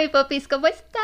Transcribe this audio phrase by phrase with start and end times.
[0.00, 1.00] mi popis, ¿cómo estás?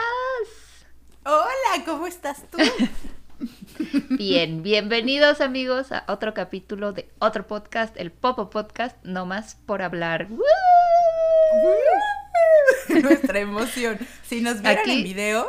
[1.25, 2.57] Hola, ¿cómo estás tú?
[4.11, 9.83] Bien, bienvenidos amigos a otro capítulo de otro podcast, el Popo Podcast, no más por
[9.83, 10.29] hablar.
[12.89, 13.99] Nuestra emoción.
[14.25, 15.47] Si nos vieran Aquí- en video,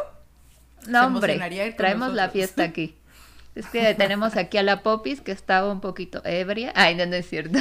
[0.87, 2.33] No, Se hombre, emocionaría con traemos la nosotros.
[2.33, 2.97] fiesta aquí.
[3.55, 6.73] Es que tenemos aquí a la Popis que estaba un poquito ebria.
[6.75, 7.59] Ay, no, no es cierto.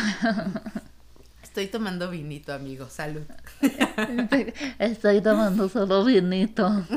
[1.57, 2.87] Estoy tomando vinito, amigo.
[2.91, 3.23] Salud.
[4.79, 6.85] Estoy tomando solo vinito.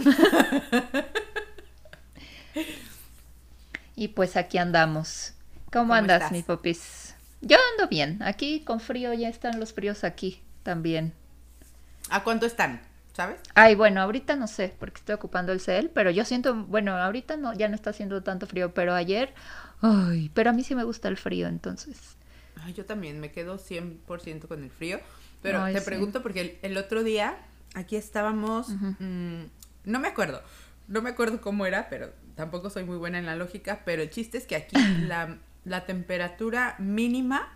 [3.96, 5.34] Y pues aquí andamos.
[5.74, 6.32] ¿Cómo, ¿Cómo andas, estás?
[6.32, 7.16] mi popis?
[7.42, 8.24] Yo ando bien.
[8.24, 11.12] Aquí con frío, ya están los fríos aquí también.
[12.10, 12.80] ¿A cuánto están?
[13.12, 13.42] ¿Sabes?
[13.56, 17.36] Ay, bueno, ahorita no sé, porque estoy ocupando el cel, pero yo siento, bueno, ahorita
[17.36, 19.34] no, ya no está haciendo tanto frío, pero ayer,
[19.82, 22.16] ay, pero a mí sí me gusta el frío, entonces.
[22.64, 25.00] Ay, yo también me quedo 100% con el frío.
[25.42, 25.86] Pero Ay, te sí.
[25.86, 27.38] pregunto porque el, el otro día
[27.74, 29.44] aquí estábamos, mm,
[29.86, 30.42] no me acuerdo,
[30.88, 34.10] no me acuerdo cómo era, pero tampoco soy muy buena en la lógica, pero el
[34.10, 34.76] chiste es que aquí
[35.08, 37.56] la, la temperatura mínima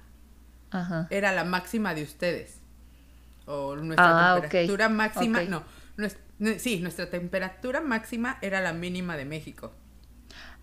[0.71, 1.07] Ajá.
[1.09, 2.59] era la máxima de ustedes.
[3.45, 5.63] O nuestra Ah, temperatura máxima, no,
[6.57, 9.73] sí, nuestra temperatura máxima era la mínima de México.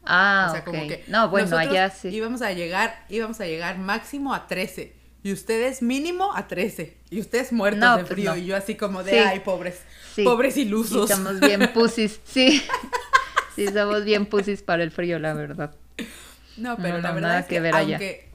[0.05, 2.09] Ah, o sea, como que no, bueno, allá sí.
[2.09, 7.20] íbamos a llegar, íbamos a llegar máximo a 13 y ustedes mínimo a 13 y
[7.20, 8.37] ustedes muertos No, de pues frío no.
[8.39, 9.19] y yo así como de Sí.
[9.19, 9.83] ay, pobres,
[10.15, 10.25] Sí.
[10.25, 11.11] pobres ilusos.
[11.11, 12.62] somos bien pusis, sí.
[13.55, 15.77] Sí, somos bien pusis para el frío, la verdad.
[16.56, 17.97] No, pero No, la verdad es que que, ver allá.
[17.97, 18.31] aunque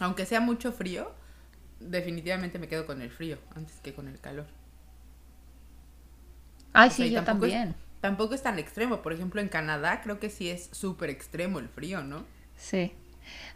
[0.00, 1.12] aunque sea mucho frío,
[1.78, 4.46] definitivamente me quedo con el frío antes que con el calor.
[6.72, 7.76] Ay, O sea, sí, yo tampoco es- también.
[8.00, 9.02] Tampoco es tan extremo.
[9.02, 12.24] Por ejemplo, en Canadá creo que sí es súper extremo el frío, ¿no?
[12.56, 12.92] Sí.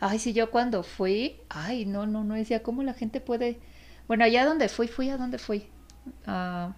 [0.01, 3.59] Ay, sí, yo cuando fui, ay, no, no, no decía cómo la gente puede.
[4.07, 5.69] Bueno, allá donde fui, fui a dónde fui.
[6.27, 6.75] Ah,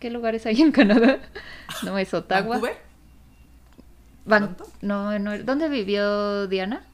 [0.00, 1.18] ¿Qué lugares hay en Canadá?
[1.82, 2.58] No es Ottawa.
[2.58, 2.76] ¿Vancouver?
[4.24, 4.56] Van-.
[4.82, 6.84] No, no, ¿dónde vivió Diana?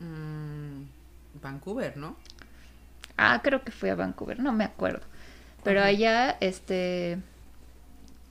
[0.00, 0.84] Mm,
[1.42, 2.16] Vancouver, ¿no?
[3.16, 5.00] Ah, creo que fui a Vancouver, no me acuerdo.
[5.64, 5.88] Pero Ajá.
[5.88, 7.18] allá, este,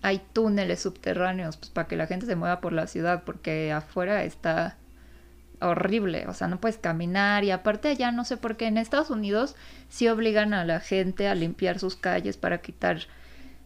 [0.08, 4.24] hay túneles subterráneos, pues para que la gente se mueva por la ciudad, porque afuera
[4.24, 4.78] está
[5.60, 9.10] horrible, o sea, no puedes caminar y aparte allá no sé por qué en Estados
[9.10, 9.56] Unidos
[9.90, 13.08] sí obligan a la gente a limpiar sus calles para quitar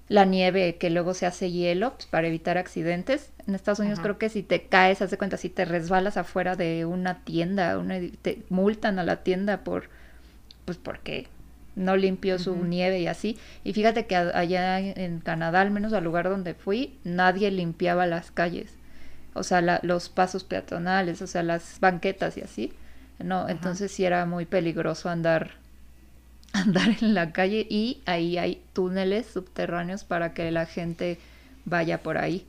[0.07, 3.31] la nieve que luego se hace hielo, pues para evitar accidentes.
[3.47, 4.03] En Estados Unidos Ajá.
[4.03, 7.77] creo que si te caes, haz de cuenta, si te resbalas afuera de una tienda,
[7.77, 9.89] una te multan a la tienda por
[10.65, 11.27] pues porque
[11.75, 13.37] no limpió su nieve y así.
[13.63, 18.05] Y fíjate que a- allá en Canadá, al menos al lugar donde fui, nadie limpiaba
[18.07, 18.73] las calles.
[19.33, 22.73] O sea, la- los pasos peatonales, o sea, las banquetas y así.
[23.19, 25.51] No, entonces sí era muy peligroso andar
[26.53, 31.17] andar en la calle y ahí hay túneles subterráneos para que la gente
[31.65, 32.45] vaya por ahí.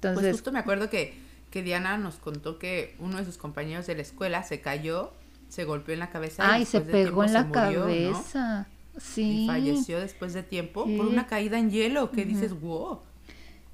[0.00, 1.14] Pues Entonces, justo me acuerdo que,
[1.50, 5.12] que Diana nos contó que uno de sus compañeros de la escuela se cayó,
[5.54, 6.42] se golpeó en la cabeza.
[6.42, 8.66] y ay, se después de pegó en la se cabeza.
[8.98, 9.44] Sí.
[9.44, 10.96] Y falleció después de tiempo Sí.
[10.96, 12.10] por una caída en hielo.
[12.10, 12.28] Que Ujú.
[12.30, 13.00] dices, wow.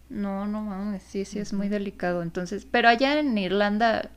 [0.08, 2.22] No, no mames, sí, sí es muy delicado.
[2.22, 4.10] Entonces, pero allá en Irlanda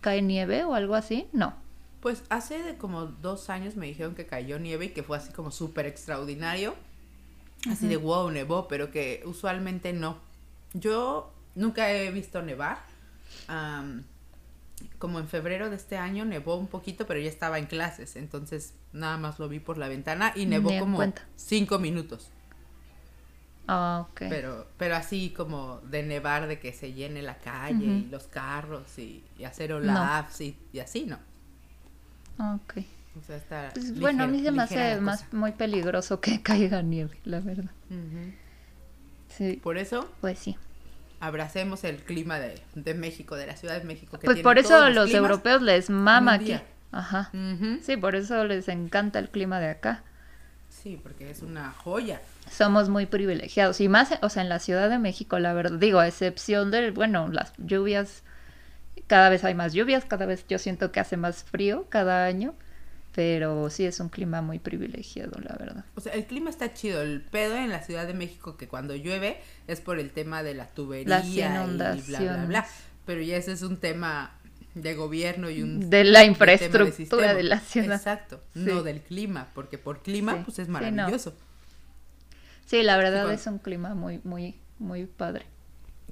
[0.00, 1.54] cae nieve o algo así, no.
[2.00, 5.32] Pues hace de como dos años me dijeron que cayó nieve y que fue así
[5.32, 6.74] como súper extraordinario.
[7.70, 10.18] Así de wow, nevó, pero que usualmente no.
[10.74, 12.78] Yo nunca he visto nevar.
[13.48, 14.02] Am,
[14.98, 18.16] como en febrero de este año nevó un poquito, pero ya estaba en clases.
[18.16, 21.22] Entonces nada más lo vi por la ventana y nevó como cuenta.
[21.36, 22.30] cinco minutos.
[23.66, 24.22] Ah, ok.
[24.28, 28.98] Pero, pero así como de nevar, de que se llene la calle y los carros
[28.98, 29.76] y, y hacer No.
[29.76, 31.18] olafs y, y así, ¿no?
[32.38, 32.84] Ah, ok.
[33.16, 36.82] O sea, está Pues bueno, a mí se me hace más muy peligroso que caiga
[36.82, 37.70] nieve, la verdad.
[39.28, 40.56] Sí, Por eso pues sí.
[41.26, 44.18] Abracemos el clima de, de México, de la Ciudad de México.
[44.18, 46.58] Que Pues por eso todos los europeos les mama aquí.
[46.92, 47.30] Ajá.
[47.82, 50.02] Sí, por eso les encanta el clima de acá.
[50.68, 52.20] Sí, porque es una joya.
[52.50, 55.98] Somos muy privilegiados y más, o sea, en la Ciudad de México, la verdad, digo,
[55.98, 58.22] a excepción de, bueno, las lluvias,
[59.06, 62.54] cada vez hay más lluvias, cada vez yo siento que hace más frío cada año,
[63.14, 65.84] pero sí es un clima muy privilegiado, la verdad.
[65.94, 67.00] O sea, el clima está chido.
[67.02, 70.54] El pedo en la Ciudad de México que cuando llueve es por el tema de
[70.54, 71.64] la tubería Las y bla, bla, bla.
[71.64, 72.62] inundaciones.
[73.06, 74.38] Pero ya ese es un tema
[74.74, 77.34] de gobierno y un De la infraestructura sistema.
[77.34, 77.96] de la ciudad.
[77.96, 78.60] Exacto, Sí.
[78.60, 80.80] no del clima, porque por clima Sí, pues es sí, no.
[80.80, 81.34] maravilloso.
[82.66, 85.46] Sí, la verdad es un clima muy, muy, muy padre.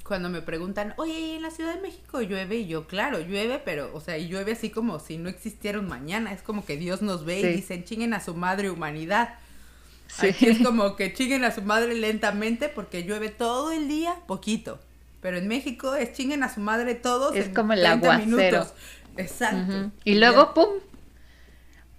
[0.05, 2.57] Cuando me preguntan, oye, ¿y en la Ciudad de México llueve?
[2.57, 5.87] Y yo, claro, llueve, pero, o sea, y llueve así como si no existiera un
[5.89, 6.33] mañana.
[6.33, 7.47] Es como que Dios nos ve Sí.
[7.47, 9.35] y dicen, chinguen a su madre humanidad.
[10.09, 10.29] Sí.
[10.29, 14.81] Aquí es como que chinguen a su madre lentamente porque llueve todo el día, poquito.
[15.21, 17.37] Pero en México es chinguen a su madre todos.
[17.37, 18.37] Es en como el 30 aguacero.
[18.37, 18.75] minutos.
[19.17, 19.93] Exacto.
[20.05, 20.69] Y luego, ¡pum!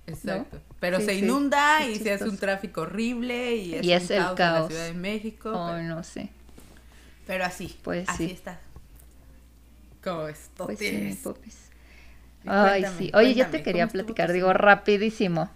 [0.08, 0.60] Exacto.
[0.80, 4.22] Pero Sí, se inunda y se hace un tráfico horrible y es, Y es el
[4.36, 4.68] caos, en la.
[4.68, 5.52] Ciudad de México.
[5.56, 6.30] Oh, pero, no sé.
[7.26, 8.32] Pero así, Pues así sí.
[8.34, 8.60] está.
[10.04, 10.50] ¿Cómo es?
[10.58, 11.58] Pues sí, popis.
[12.46, 13.12] Ay, cuéntame, sí.
[13.14, 15.50] Oye, yo te quería ¿cómo estuvo platicar, digo, rapidísimo.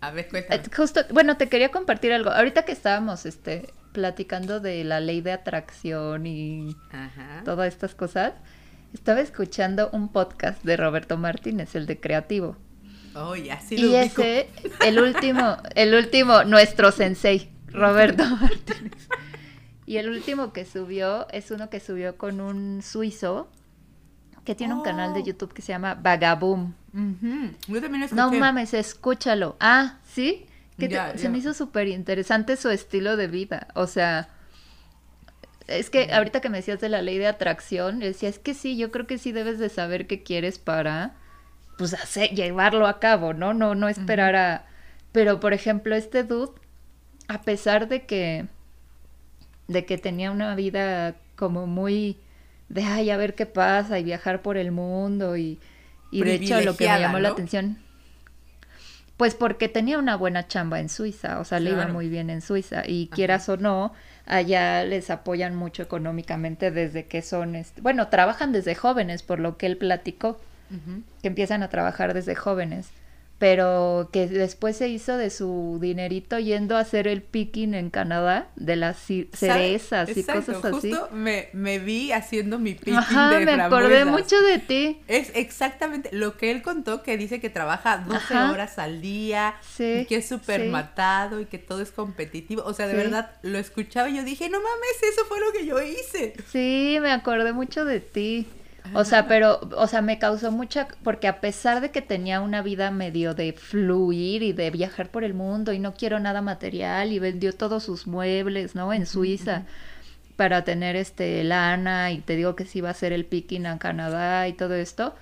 [0.00, 0.62] A ver, Eh, cuéntame.
[0.76, 2.30] Justo, bueno, te quería compartir algo.
[2.30, 7.42] Ahorita que estábamos este, platicando de la ley de atracción y Ajá.
[7.44, 8.34] todas estas cosas,
[8.92, 12.56] estaba escuchando un podcast de Roberto Martínez, el de Creativo.
[13.14, 14.22] Oh, ya, sí lo y ubico.
[14.22, 14.48] ese,
[14.84, 19.08] el último, el último, nuestro sensei, Roberto Martínez.
[19.86, 23.48] Y el último que subió es uno que subió con un suizo
[24.44, 25.24] que tiene un canal de Oh.
[25.24, 26.74] YouTube que se llama Vagaboom.
[26.92, 28.14] Ujú, Yo también lo escuché.
[28.22, 29.56] No mames, escúchalo.
[29.60, 30.46] Ah, ¿sí?
[30.78, 33.68] Que te- se me hizo súper interesante su estilo de vida.
[33.74, 34.28] O sea,
[35.66, 38.52] es que ahorita que me decías de la ley de atracción, yo decía, es que
[38.54, 41.14] sí, yo creo que sí debes de saber qué quieres para,
[41.78, 43.54] pues, hacer, llevarlo a cabo, ¿no?
[43.54, 44.66] No, no esperar a...
[45.12, 46.52] Pero, por ejemplo, este dude,
[47.28, 48.46] a pesar de que,
[49.68, 52.18] de que tenía una vida como muy
[52.68, 55.58] de, ay, a ver qué pasa y viajar por el mundo y,
[56.10, 57.78] y de hecho lo que me llamó la atención,
[59.16, 62.40] pues porque tenía una buena chamba en Suiza, o sea, le iba muy bien en
[62.40, 63.92] Suiza y quieras o no,
[64.26, 69.66] allá les apoyan mucho económicamente desde que son, bueno, trabajan desde jóvenes, por lo que
[69.66, 70.40] él platicó,
[71.22, 72.88] que empiezan a trabajar desde jóvenes,
[73.38, 78.48] pero que después se hizo de su dinerito yendo a hacer el picking en Canadá
[78.56, 78.96] de las
[79.32, 80.90] cerezas y cosas así.
[80.92, 85.00] Justo me, me vi haciendo mi picking Ajá, de me acordé mucho de ti.
[85.08, 88.50] Es exactamente lo que él contó, que dice que trabaja 12 Ajá.
[88.52, 90.68] horas al día, Sí, y que es súper sí.
[90.68, 92.62] matado y que todo es competitivo.
[92.64, 92.96] O sea, de Sí.
[92.98, 96.34] verdad, lo escuchaba y yo dije, no mames, eso fue lo que yo hice.
[96.50, 98.46] Sí, me acordé mucho de ti.
[98.92, 102.62] O sea, pero, o sea, me causó mucha, porque a pesar de que tenía una
[102.62, 107.12] vida medio de fluir y de viajar por el mundo y no quiero nada material
[107.12, 108.92] y vendió todos sus muebles, ¿no?
[108.92, 109.64] En Suiza
[110.36, 113.78] para tener este lana y te digo que sí iba a hacer el picking en
[113.78, 115.14] Canadá y todo esto.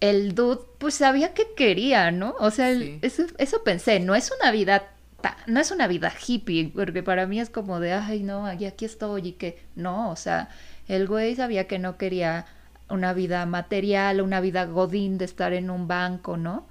[0.00, 2.34] El dude, pues sabía que quería, ¿no?
[2.40, 4.90] O sea, el- eso, eso pensé, no es una vida,
[5.20, 8.66] ta- no es una vida hippie, porque para mí es como de, ay, no, aquí,
[8.66, 10.48] aquí estoy y que, no, o sea,
[10.88, 12.46] el güey sabía que no quería
[12.88, 16.66] una vida material, una vida godín de estar en un banco, ¿no?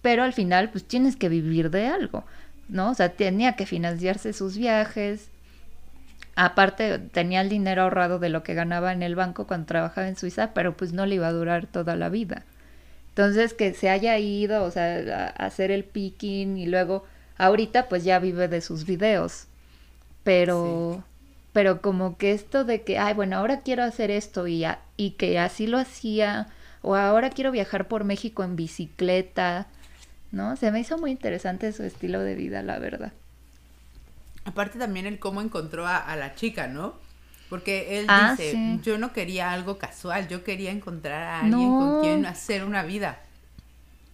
[0.00, 2.24] Pero al final, pues tienes que vivir de algo,
[2.68, 2.90] ¿no?
[2.90, 5.28] O sea, tenía que financiarse sus viajes.
[6.34, 10.16] Aparte, tenía el dinero ahorrado de lo que ganaba en el banco cuando trabajaba en
[10.16, 12.44] Suiza, pero pues no le iba a durar toda la vida.
[13.10, 17.04] Entonces, que se haya ido, o sea, a hacer el picking y luego,
[17.36, 19.46] ahorita pues ya vive de sus videos.
[20.24, 21.04] Pero,
[21.52, 25.12] pero como que esto de que, ay, bueno, ahora quiero hacer esto y, a- y
[25.12, 26.48] que así lo hacía,
[26.82, 29.68] o ahora quiero viajar por México en bicicleta,
[30.32, 30.56] ¿no?
[30.56, 33.12] Se me hizo muy interesante su estilo de vida, la verdad.
[34.44, 36.94] Aparte también el cómo encontró a, a la chica, ¿no?
[37.48, 38.80] Porque él Ah, dice, sí.
[38.82, 41.76] yo no quería algo casual, yo quería encontrar a alguien No.
[41.76, 43.20] con quien hacer una vida.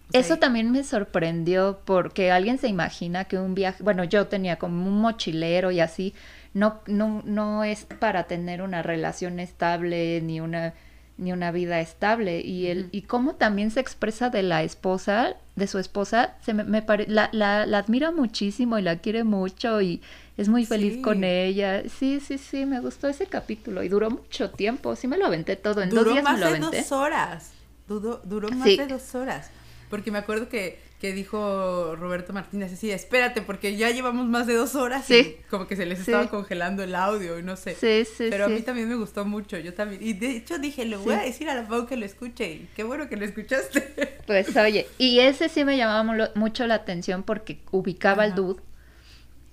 [0.09, 4.27] O sea, Eso también me sorprendió porque alguien se imagina que un viaje, bueno, yo
[4.27, 6.15] tenía como un mochilero y así,
[6.53, 10.73] no, no, no es para tener una relación estable ni una,
[11.17, 12.41] ni una vida estable.
[12.41, 16.63] Y el, y cómo también se expresa de la esposa, de su esposa, se me,
[16.63, 20.01] me pare- la, la, la admira muchísimo y la quiere mucho y
[20.37, 21.01] es muy feliz Sí.
[21.01, 21.83] con ella.
[21.89, 24.95] Sí, sí, sí, me gustó ese capítulo y duró mucho tiempo.
[24.95, 26.77] Sí me lo aventé todo, en dos duró días más me lo de aventé.
[26.77, 27.51] dos horas.
[27.87, 28.77] Duró, duró más Sí.
[28.77, 29.49] de dos horas.
[29.89, 34.53] Porque me acuerdo que, que dijo Roberto Martínez así, espérate, porque ya llevamos más de
[34.55, 35.37] dos horas Sí.
[35.39, 36.11] y como que se les Sí.
[36.11, 37.75] estaba congelando el audio y no sé.
[37.75, 40.03] Sí, sí, Pero a mí también me gustó mucho, yo también.
[40.03, 42.51] Y de hecho dije, le voy a decir a la Pau que lo escuche.
[42.51, 44.17] Y qué bueno que lo escuchaste.
[44.29, 48.61] Pues oye, y ese sí me llamaba mu- mucho la atención porque ubicaba al dude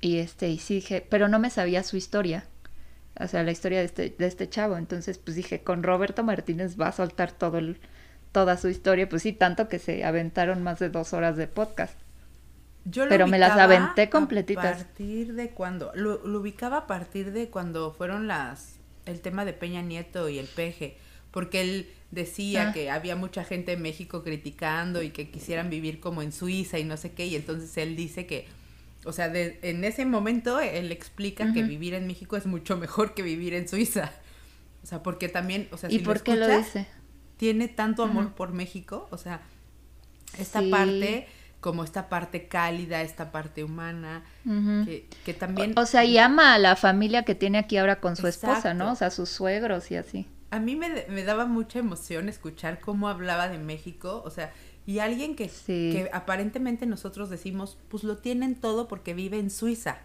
[0.03, 2.45] y este, y sí dije, pero no me sabía su historia.
[3.19, 4.76] O sea, la historia de este, de este chavo.
[4.76, 7.79] Entonces, pues dije, con Roberto Martínez va a soltar todo el,
[8.33, 9.09] toda su historia.
[9.09, 11.99] Pues sí, tanto que se aventaron más de dos horas de podcast.
[12.85, 14.80] Yo lo Pero me las aventé completitas.
[14.80, 15.90] ¿A partir de cuándo?
[15.95, 20.38] Lo, lo ubicaba a partir de cuando fueron las el tema de Peña Nieto y
[20.38, 20.97] el peje,
[21.30, 22.73] porque él decía Ah.
[22.73, 26.85] que había mucha gente en México criticando y que quisieran vivir como en Suiza y
[26.85, 28.47] no sé qué, y entonces él dice que,
[29.04, 33.14] o sea, de- en ese momento él explica que vivir en México es mucho mejor
[33.14, 34.12] que vivir en Suiza.
[34.83, 36.87] O sea, porque también, o sea, ¿Y si por qué lo escuchas, dice?
[37.37, 39.40] Tiene tanto amor por México, o sea,
[40.38, 40.71] esta Sí.
[40.71, 41.28] parte
[41.61, 45.76] como esta parte cálida, esta parte humana, que, también...
[45.76, 48.93] O, sea, y ama a la familia que tiene aquí ahora con su esposa, ¿no?
[48.93, 50.28] O sea, sus suegros y así.
[50.50, 54.52] A mí me, me, daba mucha emoción escuchar cómo hablaba de México, o sea,
[54.87, 59.99] y alguien que, que aparentemente nosotros decimos, pues lo tienen todo porque vive en Suiza.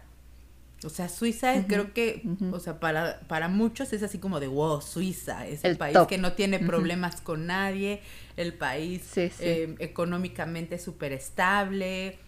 [0.84, 2.22] O sea, Suiza creo que,
[2.52, 6.18] o sea, para, para muchos es así como de, wow, Suiza es el, país que
[6.18, 8.00] no tiene problemas con nadie,
[8.36, 12.18] el país eh, económicamente súper estable,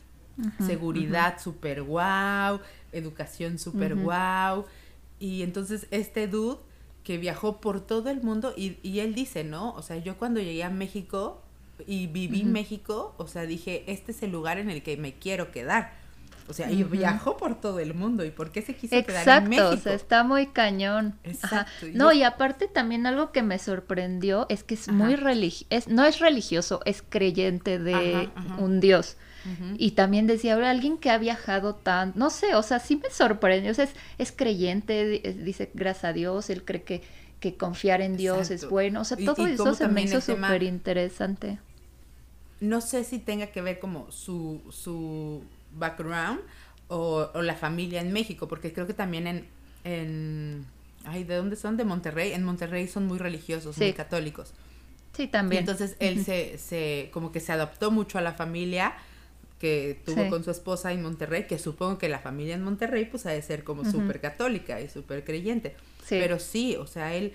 [0.65, 2.61] seguridad súper wow,
[2.93, 4.67] educación súper wow.
[5.19, 6.59] Y entonces este dude
[7.03, 9.75] que viajó por todo el mundo y, y él dice, ¿no?
[9.75, 11.43] O sea, yo cuando llegué a México
[11.87, 15.15] y viví en México, o sea, dije, este es el lugar en el que me
[15.15, 16.04] quiero quedar
[16.47, 18.25] o sea, y viajó por todo el mundo.
[18.25, 19.69] ¿Y por qué se quiso quedar en México?
[19.69, 21.19] Exacto, o sea, está muy cañón.
[21.25, 21.87] Exacto.
[21.93, 26.21] No, y aparte también algo que me sorprendió es que es muy religioso, no es
[26.21, 29.17] religioso, es creyente de un dios.
[29.77, 33.11] Y también decía, ahora alguien que ha viajado tan, no sé, o sea, sí me
[33.11, 33.87] sorprendió, o sea,
[34.17, 37.03] es, creyente, dice, gracias a Dios, él cree que,
[37.41, 41.59] que confiar en Dios es bueno, o sea, todo eso se me hizo súper interesante.
[42.61, 45.43] No sé si tenga que ver como su, su
[45.77, 46.41] background
[46.89, 49.47] o, la familia en México, porque creo que también en,
[49.85, 50.67] en
[51.05, 51.77] ay, ¿de dónde son?
[51.77, 52.33] De Monterrey.
[52.33, 54.53] En Monterrey son muy religiosos, muy católicos.
[55.17, 55.61] Sí, también.
[55.61, 58.95] entonces él se, se, como que se adaptó mucho a la familia
[59.61, 63.25] que tuvo con su esposa en Monterrey, que supongo que la familia en Monterrey pues
[63.27, 65.75] ha de ser como súper católica y súper creyente.
[66.09, 67.33] Pero sí, o sea, él,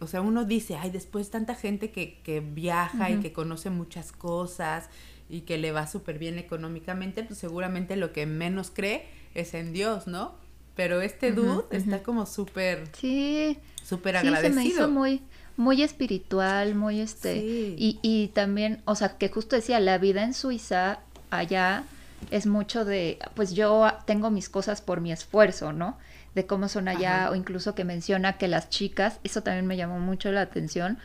[0.00, 4.12] o sea, uno dice, ay, después tanta gente que, que viaja y que conoce muchas
[4.12, 4.88] cosas
[5.32, 9.72] y que le va súper bien económicamente, pues seguramente lo que menos cree es en
[9.72, 10.34] Dios, ¿no?
[10.76, 12.84] Pero este dude está como súper...
[12.92, 13.58] Sí.
[13.82, 14.48] Súper agradecido.
[14.48, 15.22] Sí, se me hizo muy,
[15.56, 17.38] muy espiritual, muy este...
[17.38, 21.84] Y, y también, o sea, que justo decía, la vida en Suiza, allá,
[22.30, 25.96] es mucho de, pues yo tengo mis cosas por mi esfuerzo, ¿no?
[26.34, 29.98] De cómo son allá, o incluso que menciona que las chicas, eso también me llamó
[29.98, 30.98] mucho la atención,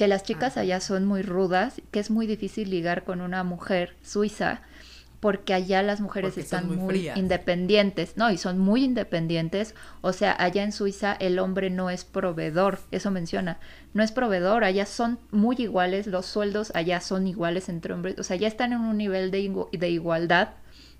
[0.00, 3.96] que las chicas allá son muy rudas, que es muy difícil ligar con una mujer
[4.00, 4.62] suiza,
[5.20, 8.30] porque allá las mujeres están muy, independientes, ¿no?
[8.30, 9.74] Y son muy independientes.
[10.00, 13.58] O sea, allá en Suiza el hombre no es proveedor, eso menciona,
[13.92, 18.22] no es proveedor, allá son muy iguales, los sueldos allá son iguales entre hombres, o
[18.22, 20.48] sea, ya están en un nivel de, de igualdad.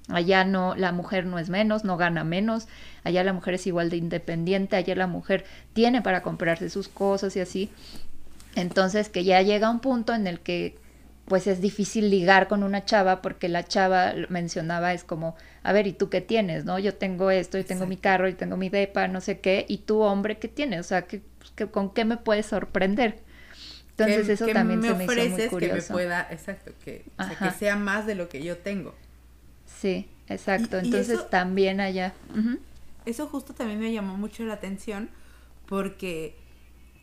[0.09, 2.66] Allá no, la mujer no es menos, no gana menos,
[3.04, 7.35] allá la mujer es igual de independiente, allá la mujer tiene para comprarse sus cosas
[7.37, 7.71] y así.
[8.54, 10.76] Entonces que ya llega un punto en el que
[11.30, 15.87] pues es difícil ligar con una chava porque la chava mencionaba es como, a ver,
[15.87, 16.64] ¿y tú qué tienes?
[16.64, 16.80] ¿No?
[16.80, 19.78] Yo tengo esto, y tengo mi carro, y tengo mi depa, no sé qué, y
[19.78, 20.80] tú hombre, ¿qué tienes?
[20.80, 21.23] O sea, ¿qué,
[21.71, 23.21] con qué me puedes sorprender?
[23.90, 25.59] Entonces eso también se me hizo muy curioso.
[25.59, 27.04] que me pueda, exacto, que,
[27.38, 28.97] que sea más de lo que yo tengo.
[29.66, 30.78] Sí, exacto.
[30.78, 32.12] Entonces también allá.
[33.07, 35.11] Eso justo también me llamó mucho la atención
[35.66, 36.37] porque,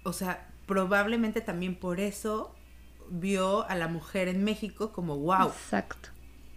[0.03, 2.53] o sea, probablemente también por eso
[3.09, 5.47] vio a la mujer en México como wow.
[5.47, 6.09] Exacto.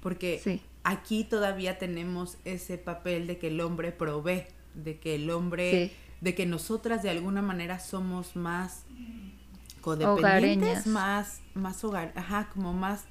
[0.02, 5.92] Porque aquí todavía tenemos ese papel de que el hombre provee, de que el hombre,
[6.20, 8.84] de que nosotras de alguna manera somos más
[9.80, 13.04] codependientes, más, más hogar, ajá, como más,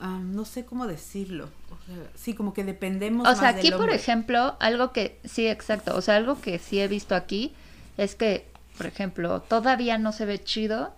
[0.00, 1.48] no sé cómo decirlo,
[2.14, 3.26] sí, como que dependemos.
[3.26, 6.88] O sea, aquí por ejemplo, algo que, sí, exacto, o sea, algo que sí he
[6.88, 7.52] visto aquí
[7.96, 8.47] es que
[8.78, 10.94] por ejemplo, todavía no se ve chido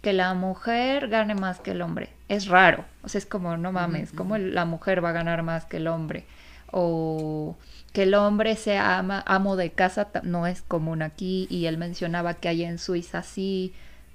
[0.00, 2.08] que la mujer gane más que el hombre.
[2.28, 2.84] Es raro.
[3.02, 5.86] O sea, es como, no mames, ¿cómo la mujer va a ganar más que el
[5.86, 6.24] hombre?
[6.72, 7.56] O
[7.92, 11.46] que el hombre sea ama, amo de casa no es común aquí.
[11.50, 13.72] Y él mencionaba que hay en Suiza sí,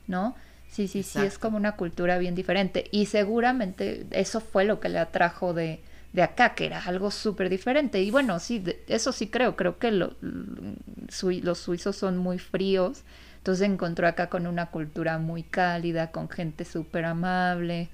[0.08, 0.36] ¿no?
[0.70, 2.86] Sí, sí, sí, es como una cultura bien diferente.
[2.92, 5.80] Y seguramente eso fue lo que le atrajo de,
[6.14, 8.02] de acá, que era algo súper diferente.
[8.02, 10.16] Y bueno, sí, eso sí creo, creo que los
[11.10, 13.04] suizos son muy fríos,
[13.38, 17.90] entonces se encontró acá con una cultura muy cálida, con gente súper amable.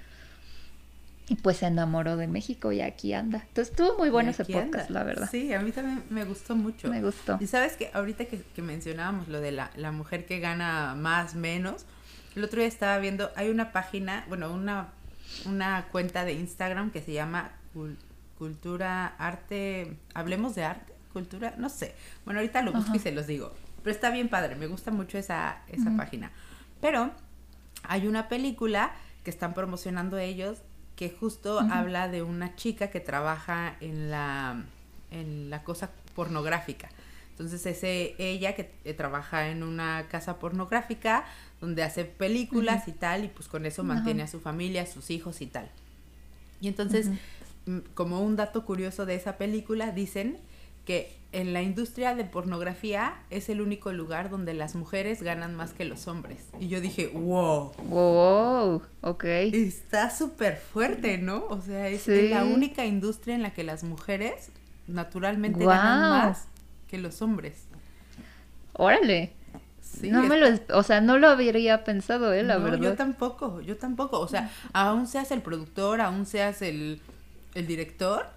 [1.29, 3.43] Y pues se enamoró de México y aquí anda.
[3.47, 5.29] Entonces estuvo muy bueno ese podcast, la verdad.
[5.31, 6.89] Sí, a mí también me gustó mucho.
[6.89, 7.37] Me gustó.
[7.39, 11.85] Y sabes que ahorita que, mencionábamos lo de la, la, mujer que gana más, menos,
[12.35, 14.89] el otro día estaba viendo, hay una página, bueno, una,
[15.45, 17.51] una cuenta de Instagram que se llama
[18.37, 21.95] cultura, arte, hablemos de arte, cultura, no sé.
[22.25, 23.53] Bueno, ahorita lo busco y se los digo.
[23.83, 26.31] Pero está bien padre, me gusta mucho esa, esa página.
[26.81, 27.11] Pero
[27.83, 30.59] hay una película que están promocionando ellos
[30.95, 34.63] que justo habla de una chica que trabaja en la,
[35.11, 36.89] en la cosa pornográfica.
[37.31, 37.79] Entonces es
[38.19, 41.25] ella que eh, trabaja en una casa pornográfica
[41.59, 45.09] donde hace películas y tal y pues con eso mantiene a su familia, a sus
[45.09, 45.69] hijos y tal.
[46.61, 47.09] Y entonces
[47.93, 50.37] como un dato curioso de esa película, dicen
[50.85, 55.73] que en la industria de pornografía es el único lugar donde las mujeres ganan más
[55.73, 56.47] que los hombres.
[56.59, 57.71] Y yo dije, wow.
[57.89, 59.23] Wow, ok.
[59.23, 61.45] Está súper fuerte, ¿no?
[61.49, 64.49] O sea, es, la única industria en la que las mujeres
[64.87, 66.47] naturalmente ganan más
[66.87, 67.65] que los hombres.
[68.73, 69.33] Órale.
[69.81, 72.79] Sí, no me lo, o sea, no lo habría pensado, eh, la verdad.
[72.79, 74.19] Yo tampoco, yo tampoco.
[74.19, 77.01] O sea, aún seas el productor, aún seas el,
[77.55, 78.27] el director,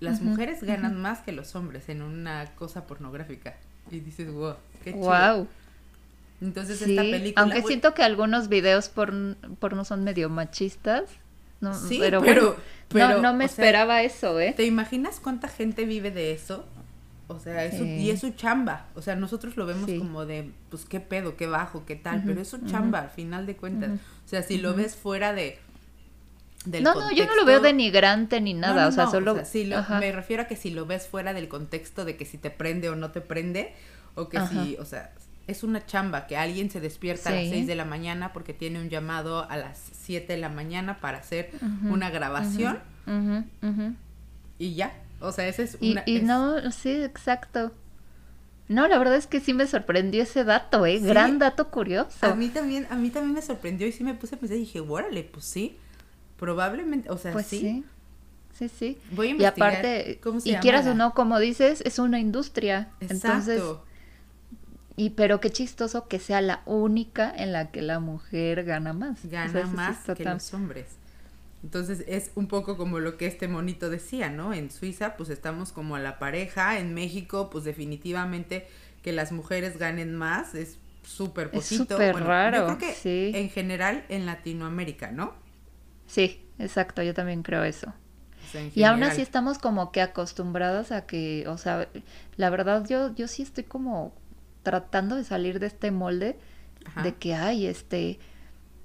[0.00, 3.56] las mujeres ganan más que los hombres en una cosa pornográfica.
[3.90, 5.04] Y dices, wow, qué chido.
[5.04, 5.48] Wow.
[6.40, 7.42] Entonces esta película...
[7.42, 9.12] Aunque siento que algunos videos por,
[9.58, 11.10] porno son medio machistas.
[11.60, 12.56] No, sí, pero, pero,
[12.92, 14.54] no, no, me esperaba eso, ¿eh?
[14.56, 16.64] ¿Te imaginas cuánta gente vive de eso?
[17.26, 18.86] O sea, y es su chamba.
[18.94, 22.40] O sea, nosotros lo vemos como de, pues, qué pedo, qué bajo, qué tal, pero
[22.40, 23.90] es su chamba al final de cuentas.
[24.24, 25.58] O sea, si lo ves fuera de,
[26.66, 29.34] no, no, yo no lo veo denigrante ni nada, o sea, solo...
[29.34, 32.88] me refiero a que si lo ves fuera del contexto de que si te prende
[32.88, 33.74] o no te prende,
[34.14, 35.12] o que si, o sea,
[35.46, 38.80] es una chamba que alguien se despierta a las 6 de la mañana porque tiene
[38.80, 41.50] un llamado a las 7 de la mañana para hacer
[41.84, 42.78] una grabación.
[44.58, 46.02] y ya, o sea, ese es una...
[46.06, 47.72] Y, no, sí, exacto.
[48.66, 50.98] No, la verdad es que sí me sorprendió ese dato, ¿eh?
[50.98, 52.26] Gran dato curioso.
[52.26, 54.60] A mí también, a mí también me sorprendió y sí me puse a pensar y
[54.60, 55.78] dije, órale, pues sí
[56.38, 57.60] Probablemente, o sea, pues sí.
[57.60, 57.84] sí.
[58.76, 62.88] Sí, Voy a investigar y aparte, y quieras o no, como dices, es una industria.
[63.00, 63.28] Exacto.
[63.28, 63.62] Entonces,
[64.96, 69.24] y pero qué chistoso que sea la única en la que la mujer gana más.
[69.26, 70.86] Gana más que los hombres.
[71.62, 74.52] Entonces es un poco como lo que este monito decía, ¿no?
[74.52, 78.66] En Suiza pues estamos como a la pareja, en México pues definitivamente
[79.02, 81.74] que las mujeres ganen más es súper poquito.
[81.74, 82.68] Es súper raro.
[82.68, 85.32] Yo creo que en general en Latinoamérica, ¿no?
[86.08, 87.92] Sí, exacto, yo también creo eso.
[88.74, 91.88] y aún así estamos como que acostumbrados a que, o sea,
[92.36, 94.14] la verdad yo, yo sí estoy como
[94.62, 96.36] tratando de salir de este molde
[97.02, 98.18] de que, hay este,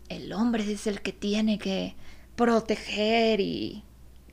[0.09, 1.95] el hombre es el que tiene que
[2.35, 3.83] proteger y...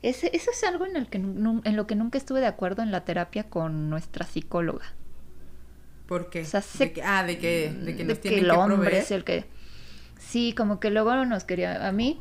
[0.01, 2.91] Ese, eso es algo en, el que, en lo que nunca estuve de acuerdo en
[2.91, 4.93] la terapia con nuestra psicóloga.
[6.07, 6.43] ¿Por qué?
[6.43, 9.45] de que, ah, de que, de que nos que el hombre es el que...
[10.17, 11.87] Sí, como que luego nos quería...
[11.87, 12.19] A mí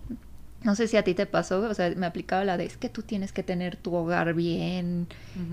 [0.62, 2.88] no sé si a ti te pasó, o sea, me aplicaba la de es que
[2.88, 5.08] tú tienes que tener tu hogar bien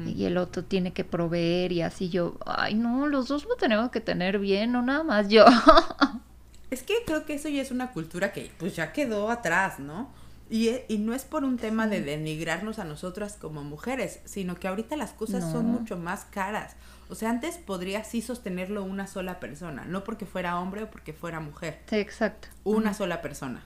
[0.06, 3.90] y el otro tiene que proveer y así yo, ay no, los dos lo tenemos
[3.90, 5.46] que tener bien, no nada más yo.
[6.72, 10.12] es que creo que eso ya es una cultura que pues ya quedó atrás, ¿no?
[10.50, 14.56] Y, e, y no es por un tema de denigrarnos a nosotras como mujeres, sino
[14.56, 16.76] que ahorita las cosas son mucho más caras.
[17.10, 21.12] O sea, antes podría sí sostenerlo una sola persona, no porque fuera hombre o porque
[21.12, 21.80] fuera mujer.
[21.90, 22.48] Sí, exacto.
[22.64, 23.62] Una sola persona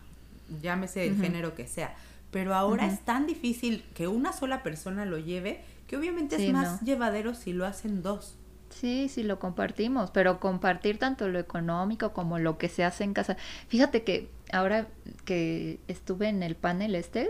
[0.61, 1.95] llámese el género que sea.
[2.31, 5.61] Pero ahora es tan difícil que una sola persona lo lleve
[5.91, 8.37] que obviamente es más llevadero si lo hacen dos.
[8.69, 13.13] Sí, sí lo compartimos, pero compartir tanto lo económico como lo que se hace en
[13.13, 13.35] casa.
[13.67, 14.87] Fíjate que ahora
[15.25, 17.29] que estuve en el panel este,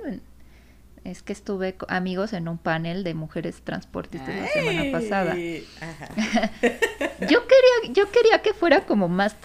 [1.04, 5.36] es que estuve amigos en un panel de mujeres transportistas la semana pasada.
[7.30, 9.36] yo quería, yo quería que fuera como más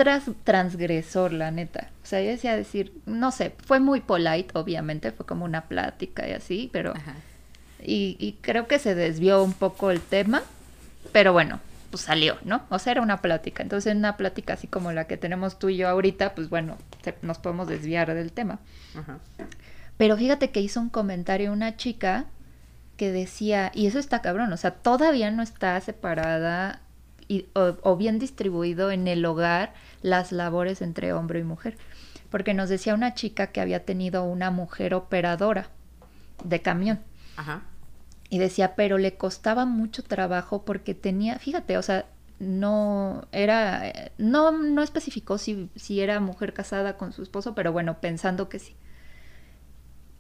[0.45, 1.91] transgresor, la neta.
[2.03, 6.29] O sea, yo decía decir, no sé, fue muy polite, obviamente, fue como una plática
[6.29, 6.95] y así, pero
[7.83, 10.43] y, y creo que se desvió un poco el tema,
[11.13, 11.61] pero bueno,
[11.91, 12.63] pues salió, ¿no?
[12.69, 13.63] O sea, era una plática.
[13.63, 16.79] Entonces, en una plática así como la que tenemos tú y yo ahorita, pues bueno,
[17.23, 18.59] nos podemos desviar del tema.
[18.97, 19.19] Ajá.
[19.97, 22.27] Pero fíjate que hizo un comentario una chica
[22.97, 26.81] que decía, y eso está cabrón, o sea, todavía no está separada
[27.29, 31.77] y, o, bien distribuido en el hogar las labores entre hombre y mujer.
[32.31, 35.69] Porque nos decía una chica que había tenido una mujer operadora
[36.45, 37.01] de camión.
[37.37, 37.63] Ajá.
[38.29, 42.07] Y decía, pero le costaba mucho trabajo porque tenía, fíjate, o sea,
[42.39, 48.01] no era, no, no especificó si, si era mujer casada con su esposo, pero bueno,
[48.01, 48.75] pensando que sí.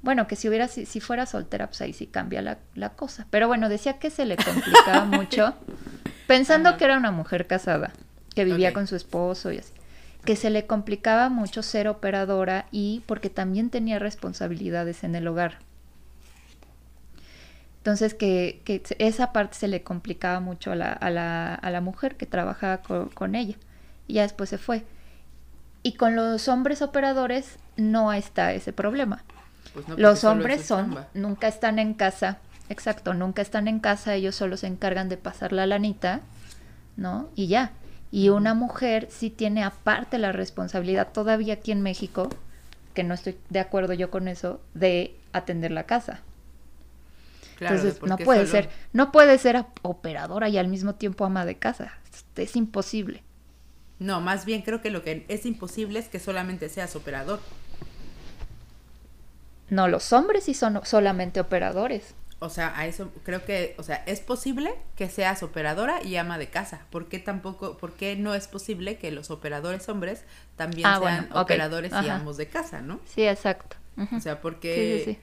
[0.06, 3.26] Bueno, que si hubiera, si, fuera soltera, pues ahí sí cambia la, cosa.
[3.28, 5.52] Pero bueno, decía que se le complicaba mucho,
[6.28, 7.90] pensando que era una mujer casada,
[8.32, 9.72] que vivía con su esposo y así,
[10.24, 15.58] que se le complicaba mucho ser operadora y porque también tenía responsabilidades en el hogar.
[17.78, 18.62] Entonces que,
[19.00, 22.76] esa parte se le complicaba mucho a la, a la, a la mujer que trabajaba
[22.76, 23.56] con, con ella.
[24.06, 24.84] Y ya después se fue.
[25.82, 29.24] Y con los hombres operadores no está ese problema
[29.84, 32.38] pues los hombres son, nunca están en casa,
[32.70, 36.20] exacto, nunca están en casa, ellos solo se encargan de pasar la lanita,
[36.96, 37.28] ¿no?
[37.34, 37.72] Y ya.
[38.10, 42.30] Y una mujer sí tiene aparte la responsabilidad todavía aquí en México,
[42.94, 46.20] que no estoy de acuerdo yo con eso, de atender la casa.
[47.60, 51.98] Entonces, no puede ser, no puede ser operadora y al mismo tiempo ama de casa.
[52.36, 53.22] Es imposible.
[53.98, 57.40] No, más bien creo que lo que es imposible es que solamente seas operador.
[59.68, 62.14] No, los hombres sí son solamente operadores.
[62.38, 66.36] O sea, a eso creo que, o sea, es posible que seas operadora y ama
[66.36, 66.82] de casa.
[66.90, 70.22] ¿Por qué tampoco, por qué no es posible que los operadores hombres
[70.54, 73.00] también ah, sean operadores y amos de casa, no?
[73.06, 73.76] Sí, exacto.
[74.14, 75.02] O sea, porque...
[75.04, 75.18] Sí, sí,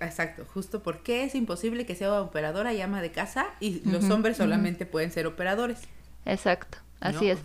[0.00, 4.38] Exacto, justo porque es imposible que sea operadora y ama de casa y los hombres
[4.38, 5.80] solamente pueden ser operadores.
[6.24, 6.78] Exacto.
[7.04, 7.38] Así es.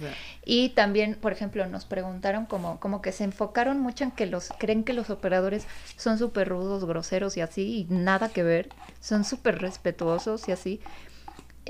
[0.45, 4.49] Y también, por ejemplo, nos preguntaron como, como que se enfocaron mucho en que los,
[4.57, 5.65] creen que los operadores
[5.97, 8.69] son súper rudos, groseros y así, y nada que ver,
[9.01, 10.79] son súper respetuosos y así.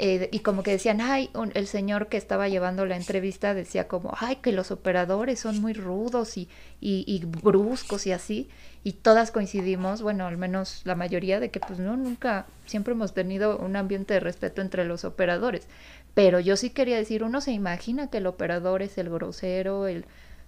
[0.02, 4.14] Eh, y como que decían, ay, el señor que estaba llevando la entrevista decía como,
[4.18, 6.48] ay, que los operadores son muy rudos y,
[6.80, 8.50] y, y bruscos y así.
[8.82, 13.14] Y todas coincidimos, bueno, al menos la mayoría, de que pues no, nunca, siempre hemos
[13.14, 15.68] tenido un ambiente de respeto entre los operadores.
[16.20, 20.04] Pero yo sí quería decir, uno se imagina que el operador es el grosero, el...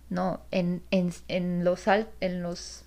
[0.09, 1.85] No, en, en, en los...
[1.87, 2.83] en los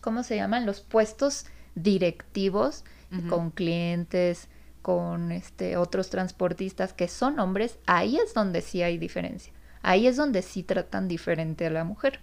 [0.00, 0.64] ¿Cómo se llaman?
[0.64, 2.82] Los puestos directivos
[3.28, 4.48] con clientes,
[4.80, 9.52] con este, otros transportistas que son hombres, ahí es donde sí hay diferencia.
[9.82, 12.20] Ahí es donde sí tratan diferente a la mujer.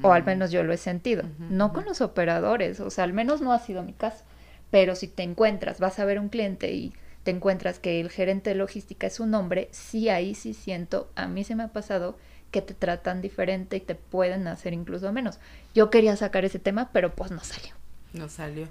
[0.00, 0.26] O al mm.
[0.26, 1.24] menos yo lo he sentido.
[1.38, 4.24] no con los operadores, o sea, al menos no ha sido mi caso.
[4.70, 8.50] Pero si te encuentras, vas a ver un cliente y te encuentras que el gerente
[8.50, 12.16] de logística es un hombre, sí ahí sí siento, a mí se me ha pasado
[12.50, 15.38] que te tratan diferente y te pueden hacer incluso menos.
[15.74, 17.72] Yo quería sacar ese tema, pero pues no salió.
[18.12, 18.68] No salió.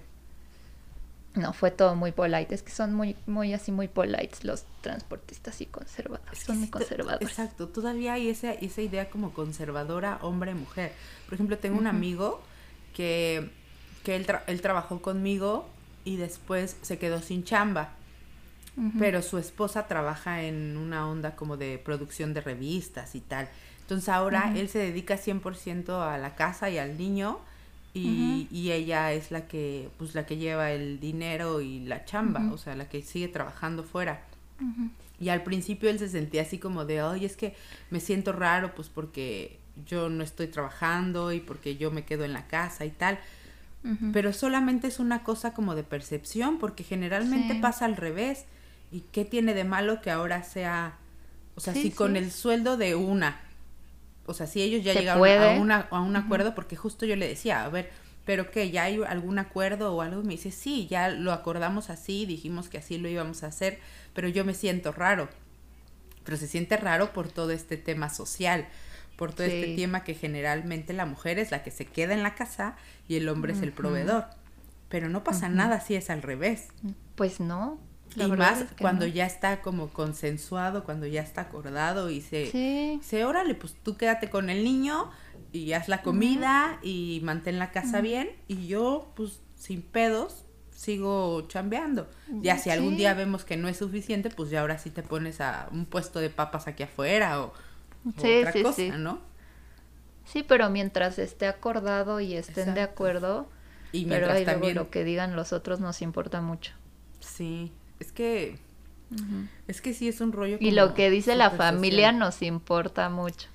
[1.34, 2.54] No, fue todo muy polite.
[2.56, 6.40] Es que son muy, muy así, muy polite los transportistas y conservadores.
[6.40, 7.28] son muy conservadores.
[7.28, 7.68] Exacto.
[7.68, 10.94] Todavía hay esa, esa idea como conservadora hombre-mujer.
[11.26, 12.42] Por ejemplo, tengo un amigo
[12.94, 13.50] que,
[14.06, 15.68] que él, él trabajó conmigo
[16.06, 17.96] y después se quedó sin chamba
[18.98, 23.48] pero su esposa trabaja en una onda como de producción de revistas y tal.
[23.82, 27.40] Entonces ahora él se dedica 100% a la casa y al niño
[27.94, 32.52] y, y, ella es la que pues la que lleva el dinero y la chamba,
[32.52, 34.22] o sea, la que sigue trabajando fuera.
[35.20, 37.56] Y al principio él se sentía así como de, "Ay, es que
[37.92, 42.34] me siento raro pues porque yo no estoy trabajando y porque yo me quedo en
[42.34, 43.20] la casa y tal."
[44.14, 48.46] Pero solamente es una cosa como de percepción, porque generalmente pasa al revés.
[48.94, 51.00] ¿Y qué tiene de malo que ahora sea,
[51.56, 53.42] o sea, si con el sueldo de una,
[54.28, 57.28] o sea, si ellos ya llegaron a, una, a un acuerdo, porque justo yo le
[57.28, 57.90] decía, a ver,
[58.24, 62.28] pero que ya hay algún acuerdo o algo, me dice, sí, ya lo acordamos así,
[62.28, 63.80] dijimos que así lo íbamos a hacer,
[64.14, 65.28] pero yo me siento raro.
[66.24, 68.68] Pero se siente raro por todo este tema social,
[69.18, 72.36] por todo este tema que generalmente la mujer es la que se queda en la
[72.36, 72.78] casa
[73.08, 74.26] y el hombre es el proveedor.
[74.88, 76.68] Pero no pasa nada si es al revés.
[77.16, 77.80] Pues no,
[78.16, 83.00] y más cuando ya está como consensuado, cuando ya está acordado y se, sí.
[83.04, 85.10] se órale, pues tú quédate con el niño
[85.52, 90.46] y haz la comida y mantén la casa bien y yo pues sin pedos
[90.76, 92.10] sigo chambeando.
[92.42, 95.40] Ya si algún día vemos que no es suficiente, pues ya ahora sí te pones
[95.40, 97.54] a un puesto de papas aquí afuera o,
[98.18, 99.20] otra cosa, ¿no?
[100.26, 103.48] Sí, pero mientras esté acordado y estén de acuerdo,
[103.92, 104.76] y pero ahí también...
[104.76, 106.74] lo que digan los otros nos importa mucho.
[107.20, 107.72] Sí,
[108.04, 108.58] es que
[109.68, 110.58] es que sí es un rollo.
[110.60, 113.48] y lo que dice la familia nos importa mucho.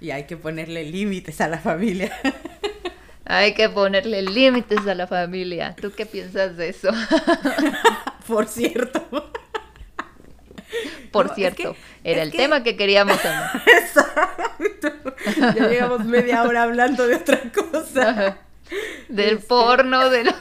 [0.00, 2.12] Y hay que ponerle límites a la familia.
[3.24, 5.74] hay que ponerle límites a la familia.
[5.80, 6.90] ¿Tú qué piensas de eso?
[8.28, 9.32] Por cierto.
[11.10, 13.62] Por cierto, era el tema que queríamos hablar.
[13.66, 15.16] Exacto.
[15.56, 18.38] Ya llevamos media hora hablando de otra cosa.
[19.08, 19.46] Del este.
[19.48, 20.32] porno, de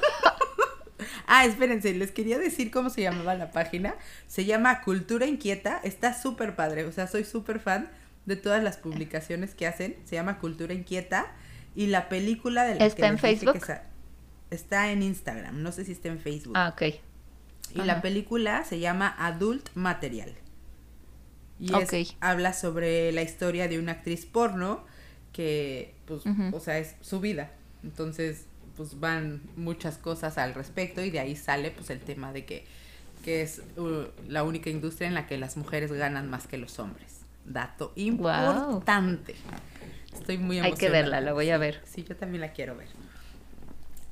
[1.27, 3.95] Ah, espérense, les quería decir cómo se llamaba la página.
[4.27, 5.79] Se llama Cultura Inquieta.
[5.83, 6.85] Está súper padre.
[6.85, 7.89] O sea, soy súper fan
[8.25, 9.97] de todas las publicaciones que hacen.
[10.05, 11.27] Se llama Cultura Inquieta.
[11.75, 13.61] Y la película de la ¿Está en Facebook?
[14.49, 15.61] está en Instagram.
[15.61, 16.53] No sé si está en Facebook.
[16.55, 16.95] Ah, ok.
[17.75, 20.33] Y la película se llama Adult Material.
[21.59, 24.85] Y es, habla sobre la historia de una actriz porno
[25.33, 27.51] que, pues, o sea, es su vida.
[27.83, 28.45] Entonces,
[28.77, 32.65] pues van muchas cosas al respecto y de ahí sale pues el tema de que,
[33.25, 36.79] que es uh, la única industria en la que las mujeres ganan más que los
[36.79, 37.21] hombres.
[37.43, 39.35] Dato importante.
[40.13, 40.65] Estoy muy emocionada.
[40.65, 41.81] Hay que verla, la voy a ver.
[41.85, 42.87] Sí, yo también la quiero ver.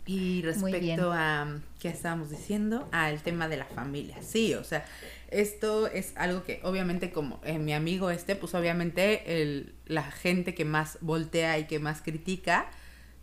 [0.08, 2.88] Y respecto a, ¿qué estábamos diciendo?
[2.94, 4.16] El tema de la familia.
[4.22, 4.86] Sí, o sea,
[5.32, 10.54] esto es algo que obviamente como eh, mi amigo este, pues obviamente el, la gente
[10.54, 12.68] que más voltea y que más critica,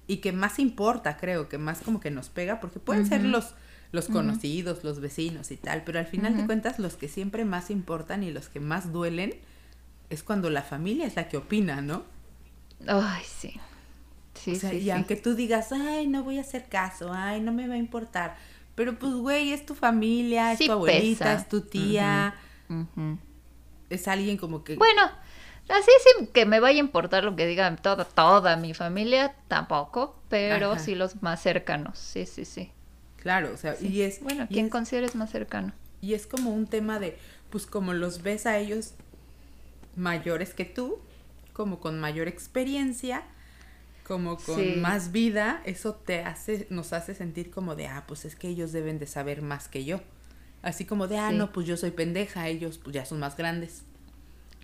[0.06, 3.54] y que más importa, creo, que más como que nos pega, porque pueden ser los,
[3.92, 7.70] los conocidos, los vecinos y tal, pero al final de cuentas los que siempre más
[7.70, 9.34] importan y los que más duelen
[10.10, 12.04] es cuando la familia es la que opina, ¿no?
[12.86, 13.58] Ay, sí.
[14.34, 17.68] Sí, sí, y aunque tú digas, ay, no voy a hacer caso, ay, no me
[17.68, 18.36] va a importar,
[18.74, 22.34] pero pues, güey, es tu familia, es tu abuelita, es tu tía,
[23.90, 24.76] es alguien como que...
[24.76, 25.02] Bueno,
[25.68, 30.16] así sí que me vaya a importar lo que digan toda, toda mi familia, tampoco,
[30.28, 32.70] pero sí los más cercanos, sí, sí, sí.
[33.16, 34.20] Claro, o sea, y es...
[34.20, 35.72] Bueno, ¿quién consideres más cercano?
[36.00, 37.16] Y es como un tema de,
[37.50, 38.94] pues como los ves a ellos
[39.94, 40.98] mayores que tú,
[41.52, 43.22] como con mayor experiencia,
[44.04, 48.34] como con más vida, eso te hace, nos hace sentir como de, ah, pues es
[48.34, 50.00] que ellos deben de saber más que yo.
[50.62, 53.84] Así como de, ah, no, pues yo soy pendeja, ellos pues ya son más grandes.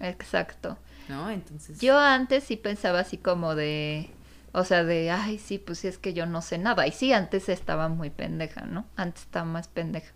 [0.01, 0.79] Exacto.
[1.09, 1.31] ¿No?
[1.31, 1.79] Entonces.
[1.81, 4.11] Yo antes sí pensaba así como de,
[4.53, 6.87] o sea, de, ay, sí, pues sí es que yo no sé nada.
[6.87, 8.85] Y sí, antes estaba muy pendeja, ¿no?
[8.97, 10.13] Antes estaba más pendeja.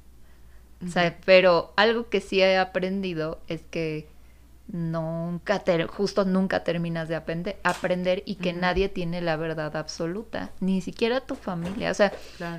[0.85, 4.09] O sea, pero algo que sí he aprendido es que
[4.66, 10.81] nunca, justo nunca terminas de aprender, aprender y que nadie tiene la verdad absoluta, ni
[10.81, 11.90] siquiera tu familia.
[11.90, 12.12] O sea,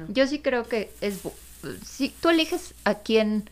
[0.08, 1.22] yo sí creo que es,
[1.86, 3.50] si tú eliges a quién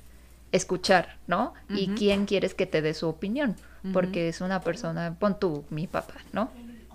[0.52, 1.54] escuchar, ¿no?
[1.70, 3.56] Y quién quieres que te dé su opinión,
[3.94, 6.52] porque es una persona, pon tú, mi papá, ¿no?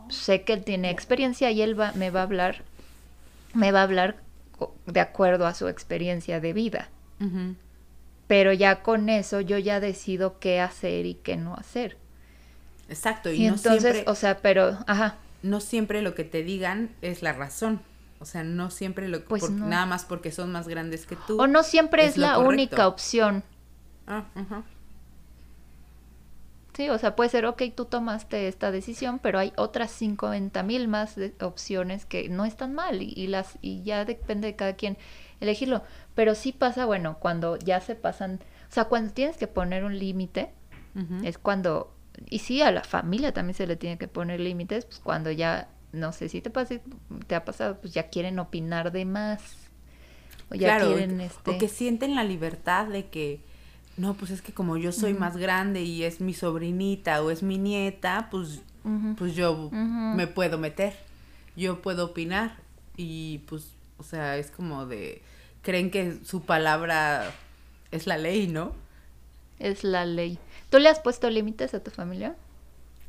[0.09, 2.62] Sé que él tiene experiencia y él va, me va a hablar,
[3.55, 4.16] me va a hablar
[4.87, 6.88] de acuerdo a su experiencia de vida
[8.27, 11.96] pero ya con eso yo ya decido qué hacer y qué no hacer.
[12.88, 15.16] Exacto, y, no entonces, siempre, o sea, pero, ajá.
[15.42, 17.81] No siempre lo que te digan es la razón.
[18.18, 21.40] O sea, no siempre lo pues nada más porque son más grandes que tú.
[21.40, 23.44] O no siempre es, la única opción.
[24.07, 24.62] Ah, ajá.
[26.76, 30.88] Sí, o sea, puede ser, ok, tú tomaste esta decisión, pero hay otras 50 mil
[30.88, 34.74] más de opciones que no están mal y, y, las y ya depende de cada
[34.74, 34.98] quien
[35.40, 35.82] elegirlo.
[36.14, 39.98] Pero sí pasa, bueno, cuando ya se pasan, o sea, cuando tienes que poner un
[39.98, 40.52] límite,
[41.24, 41.94] es cuando,
[42.28, 45.68] y sí, a la familia también se le tiene que poner límites, pues cuando ya,
[45.92, 46.74] no sé si te pasa,
[47.26, 49.70] te ha pasado, pues ya quieren opinar de más.
[50.50, 51.50] O ya quieren, este...
[51.50, 53.40] o que sienten la libertad de que,
[53.96, 57.42] no, pues es que como yo soy más grande y es mi sobrinita o es
[57.42, 58.61] mi nieta, pues,
[59.16, 60.94] pues yo me puedo meter,
[61.56, 62.56] yo puedo opinar
[62.96, 65.22] y pues, o sea, es como de,
[65.62, 67.32] creen que su palabra
[67.90, 68.74] es la ley, ¿no?
[69.59, 70.38] Es la ley.
[70.68, 72.37] ¿Tú le has puesto límites a tu familia?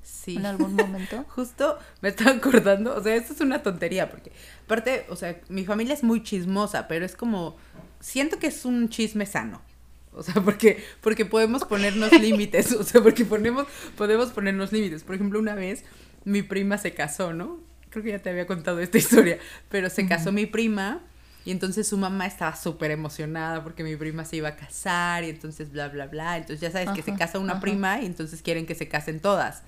[0.03, 0.37] Sí.
[0.37, 1.25] ¿En algún momento?
[1.29, 4.31] Justo me estaba acordando, o sea, esto es una tontería, porque
[4.63, 7.57] aparte, o sea, mi familia es muy chismosa, pero es como,
[7.99, 9.61] siento que es un chisme sano.
[10.17, 15.03] O sea, porque, porque podemos ponernos límites, o sea, porque ponemos, podemos ponernos límites.
[15.03, 15.83] Por ejemplo, una vez
[16.25, 17.59] mi prima se casó, ¿no?
[17.89, 19.37] Creo que ya te había contado esta historia,
[19.69, 21.03] pero se casó mi prima
[21.45, 25.29] y entonces su mamá estaba súper emocionada porque mi prima se iba a casar y
[25.29, 26.37] entonces bla, bla, bla.
[26.37, 29.61] Entonces ya sabes que se casa una prima y entonces quieren que se casen todas.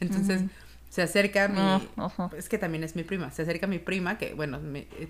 [0.00, 0.42] Entonces
[0.90, 1.58] se acerca mi...
[1.58, 3.30] Ah, es que también es mi prima.
[3.30, 4.60] Se acerca mi prima que, bueno,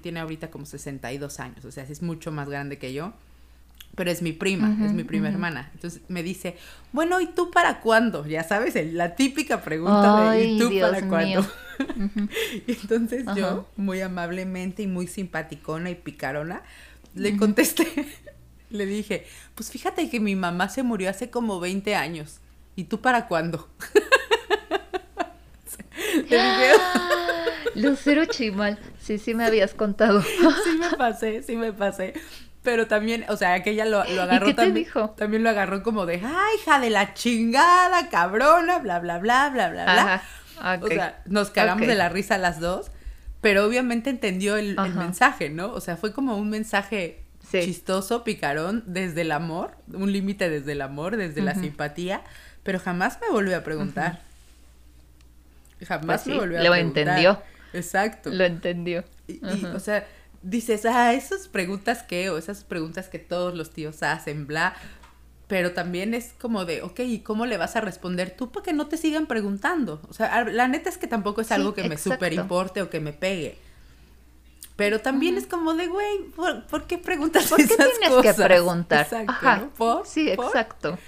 [0.03, 1.65] tiene ahorita como 62 años.
[1.65, 3.15] O sea, es mucho más grande que yo
[3.95, 5.71] pero es mi prima, es mi prima hermana.
[5.75, 6.57] Entonces me dice,
[6.93, 8.27] bueno, ¿y tú para cuándo?
[8.27, 11.47] Ya sabes, la típica pregunta de ¿y tú para cuándo?
[12.67, 16.63] y entonces yo, muy amablemente y muy simpaticona y picarona,
[17.15, 17.87] le contesté,
[18.71, 22.41] le dije, pues fíjate que mi mamá se murió hace como 20 años.
[22.77, 23.69] ¿Y tú para cuándo?
[27.77, 30.23] Lucero Chimal, sí, sí me habías contado.
[30.23, 32.15] sí me pasé, sí me pasé.
[32.65, 34.75] Pero también, o sea, que ella lo, lo agarró ¿Y qué también.
[34.75, 35.11] Te dijo?
[35.11, 39.69] También lo agarró como de, ay, hija de la chingada, cabrona, bla, bla, bla, bla,
[39.69, 40.23] bla, bla.
[40.59, 42.91] Ajá, O sea, nos cagamos de la risa las dos,
[43.43, 45.73] pero obviamente entendió el, mensaje, ¿no?
[45.73, 47.23] O sea, fue como un mensaje
[47.53, 52.23] chistoso, picarón, desde el amor, un límite desde el amor, desde la simpatía,
[52.63, 54.21] pero jamás me volvió a preguntar.
[55.87, 57.05] Jamás pues me volvió a lo preguntar.
[57.05, 57.43] Lo entendió.
[57.75, 58.31] Exacto.
[58.31, 59.05] Lo entendió.
[59.29, 60.07] y, o sea,
[60.45, 64.77] dices, ah, esas preguntas que, o esas preguntas que todos los tíos hacen, bla.
[65.49, 68.73] Pero también es como de, ok, ¿y cómo le vas a responder tú para que
[68.73, 70.01] no te sigan preguntando?
[70.09, 73.01] O sea, la neta es que tampoco es algo que me super importe o que
[73.01, 73.59] me pegue.
[74.77, 76.19] Pero también es como de, güey,
[76.69, 79.03] ¿por, qué preguntas ¿Por qué tienes que preguntar?
[79.03, 79.69] Exacto, Ajá.
[79.77, 80.07] ¿Por?
[80.07, 80.99] Sí, exacto.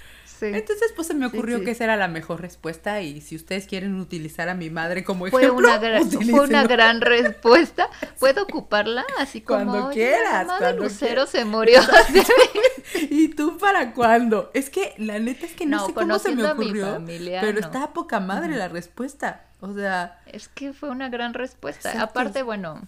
[0.41, 3.99] Entonces, pues se me ocurrió que esa era la mejor respuesta y si ustedes quieren
[3.99, 7.89] utilizar a mi madre como fue ejemplo, una gran, fue una gran respuesta.
[8.19, 10.45] ¿Puedo ocuparla así como cuando quieras?
[10.45, 11.81] cuando Lucero se murió.
[12.93, 14.51] ¿Y tú para cuándo?
[14.53, 17.03] Es que la neta es que no, sé cómo se me ocurrió,
[17.41, 19.43] pero está poca madre la respuesta.
[19.59, 22.01] O sea, es que fue una gran respuesta.
[22.01, 22.81] Aparte, bueno,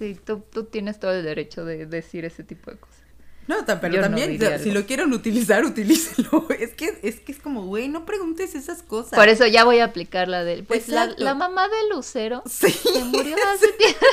[0.00, 2.89] Sí, tú, tú tienes todo el derecho de decir ese tipo de cosas.
[3.50, 6.46] No, pero Yo también, si lo quieren utilizar, utilícenlo.
[6.56, 9.18] Es que, es que es como, güey, no preguntes esas cosas.
[9.18, 10.62] Por eso ya voy a aplicar la de...
[10.62, 12.70] Pues la, la mamá de Lucero Sí.
[12.70, 14.06] se murió hace tiempo.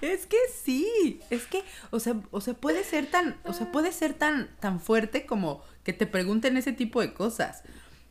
[0.00, 3.92] Es que sí, es que, o sea, o sea, puede ser tan, o sea, puede
[3.92, 7.62] ser tan, tan fuerte como que te pregunten ese tipo de cosas.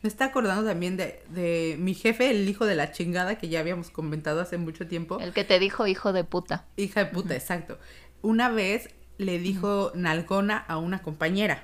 [0.04, 3.62] Me está acordando también de, de mi jefe, el hijo de la chingada que ya
[3.62, 5.20] habíamos comentado hace mucho tiempo.
[5.20, 6.66] El que te dijo hijo de puta.
[6.78, 7.80] Hija de puta, exacto.
[8.22, 11.64] Una vez le dijo nalgona a una compañera.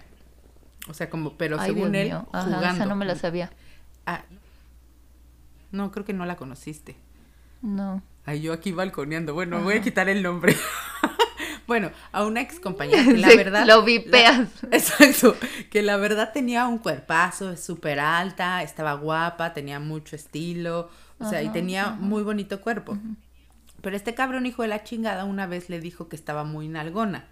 [0.87, 2.27] O sea, como, pero Ay, según Dios él, mío.
[2.31, 2.67] Ajá, jugando.
[2.75, 3.51] esa no me la sabía.
[4.05, 4.23] Ah,
[5.71, 6.97] no, creo que no la conociste.
[7.61, 8.01] No.
[8.25, 9.33] Ay, yo aquí balconeando.
[9.33, 10.55] Bueno, voy a quitar el nombre.
[11.67, 13.65] bueno, a una ex compañera que la Sí, verdad.
[13.65, 14.49] lo vipeas.
[14.63, 15.35] la- exacto.
[15.69, 20.89] Que la verdad tenía un cuerpazo, súper alta, estaba guapa, tenía mucho estilo.
[21.19, 21.95] O sea, y tenía ajá.
[21.99, 22.97] muy bonito cuerpo.
[23.81, 27.27] Pero este cabrón hijo de la chingada una vez le dijo que estaba muy nalgona.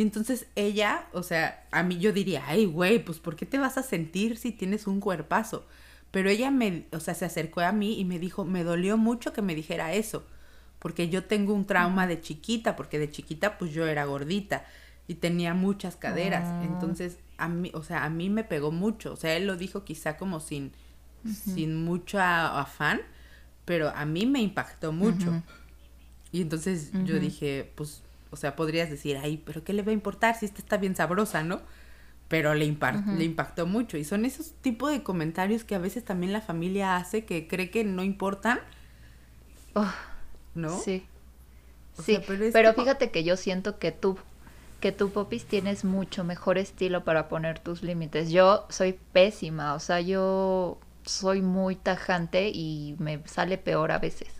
[0.00, 3.58] Y entonces ella, o sea, a mí yo diría, ay, güey, pues ¿por qué te
[3.58, 5.66] vas a sentir si tienes un cuerpazo?
[6.10, 9.34] Pero ella me, o sea, se acercó a mí y me dijo, me dolió mucho
[9.34, 10.24] que me dijera eso,
[10.78, 14.64] porque yo tengo un trauma de chiquita, porque de chiquita pues yo era gordita
[15.06, 16.44] y tenía muchas caderas.
[16.46, 16.62] Ah.
[16.64, 19.12] Entonces, a mí, o sea, a mí me pegó mucho.
[19.12, 20.72] O sea, él lo dijo quizá como sin,
[21.26, 23.02] sin mucho afán,
[23.66, 25.42] pero a mí me impactó mucho.
[26.32, 29.94] Y entonces yo dije, pues, o sea, podrías decir, ay, pero ¿qué le va a
[29.94, 31.62] importar si esta está bien sabrosa, no?
[32.28, 33.10] Pero le, Ujú.
[33.10, 33.98] le impactó mucho.
[33.98, 37.70] Y son esos tipos de comentarios que a veces también la familia hace que cree
[37.70, 38.60] que no importan,
[39.74, 39.92] Oh,
[40.54, 40.84] ¿no?
[40.84, 41.08] Sí.
[41.96, 44.18] O sí, sea, pero pero, es como- fíjate que yo siento que tú,
[44.80, 48.30] que tú, Popis, tienes mucho mejor estilo para poner tus límites.
[48.30, 54.39] Yo soy pésima, o sea, yo soy muy tajante y me sale peor a veces.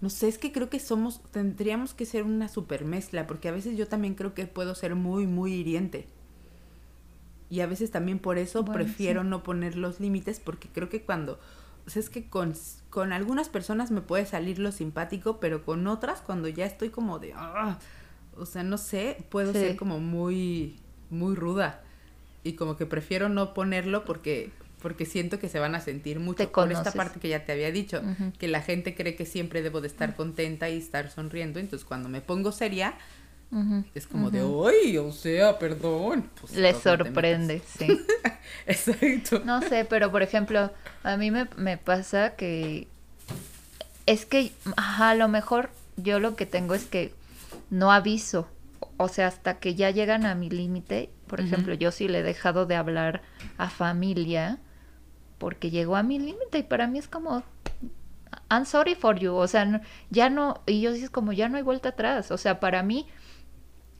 [0.00, 3.52] No sé, es que creo que somos, tendríamos que ser una super mezcla, porque a
[3.52, 6.06] veces yo también creo que puedo ser muy, muy hiriente.
[7.48, 9.28] Y a veces también por eso Bueno, prefiero sí.
[9.28, 11.38] no poner los límites, porque creo que cuando,
[11.86, 12.54] o sea, es que con,
[12.90, 17.18] con algunas personas me puede salir lo simpático, pero con otras cuando ya estoy como
[17.18, 17.78] de, "Ah",
[18.36, 19.60] o sea, no sé, puedo Sí.
[19.60, 20.76] ser como muy,
[21.08, 21.82] muy ruda.
[22.42, 24.50] Y como que prefiero no ponerlo porque,
[24.86, 27.50] porque siento que se van a sentir mucho Te por esta parte que ya te
[27.50, 28.00] había dicho,
[28.38, 32.08] que la gente cree que siempre debo de estar contenta y estar sonriendo, entonces cuando
[32.08, 32.94] me pongo seria,
[33.96, 34.42] es como de.
[34.42, 34.96] ¡ay!
[34.98, 36.30] O sea, perdón.
[36.40, 38.00] Pues, Le entonces no te sorprende, sí.
[38.68, 39.42] Exacto.
[39.44, 40.70] No sé, pero por ejemplo,
[41.02, 42.86] a mí me, me pasa que
[44.06, 47.12] es que a lo mejor yo lo que tengo es que
[47.70, 48.46] no aviso.
[48.98, 52.22] O sea, hasta que ya llegan a mi límite, por ejemplo, yo sí le he
[52.22, 53.22] dejado de hablar
[53.58, 54.60] a familia
[55.38, 57.42] porque llegó a mi límite y para mí es como
[58.50, 61.56] I'm sorry for you, o sea, ya no y yo sí es como ya no
[61.56, 63.06] hay vuelta atrás, o sea, para mí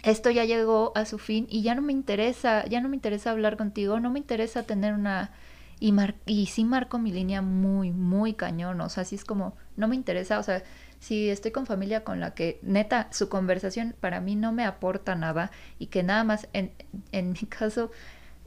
[0.02, 3.30] esto ya llegó a su fin y ya no me interesa, ya no me interesa
[3.30, 5.32] hablar contigo, no me interesa tener una
[5.78, 9.88] y mar sí marco mi línea muy muy cañón, o sea, sí es como no
[9.88, 10.62] me interesa, o sea,
[11.00, 15.14] si estoy con familia con la que neta su conversación para mí no me aporta
[15.14, 16.72] nada y que nada más en,
[17.12, 17.90] en mi caso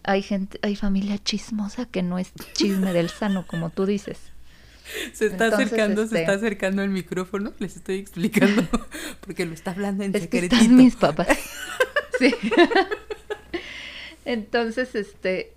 [0.04, 4.18] hay gente, hay familia chismosa que no es chisme del sano como tú dices.
[5.14, 8.64] Se está Entonces, acercando, este- se está acercando el micrófono, les estoy explicando,
[9.22, 11.28] porque lo está hablando en Es que están mis papás.
[12.20, 12.36] Sí.
[14.26, 15.54] Entonces, este,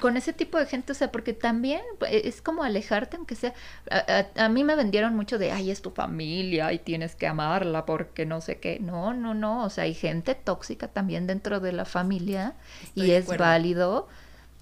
[0.00, 3.54] con ese tipo de gente, o sea, porque también eh, es como alejarte, aunque sea,
[3.90, 7.26] a, a- a mí me vendieron mucho de, ay, es tu familia y tienes que
[7.26, 8.78] amarla porque no sé qué.
[8.80, 13.10] No, no, no, o sea, hay gente tóxica también dentro de la familia Estoy y
[13.12, 14.08] es válido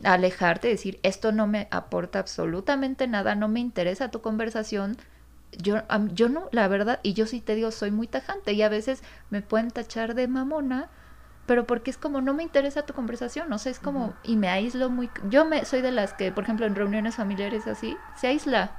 [0.04, 4.96] alejarte y decir, esto no me aporta absolutamente nada, no me interesa tu conversación.
[5.58, 5.76] Yo,
[6.12, 9.02] yo no, la verdad, y yo sí te digo, soy muy tajante y a veces
[9.30, 10.90] me pueden tachar de mamona,
[11.46, 14.48] pero porque es como, no me interesa tu conversación, o sea, es como, y me
[14.48, 18.26] aíslo muy, yo me soy de las que, por ejemplo, en reuniones familiares así, se
[18.28, 18.72] aísla.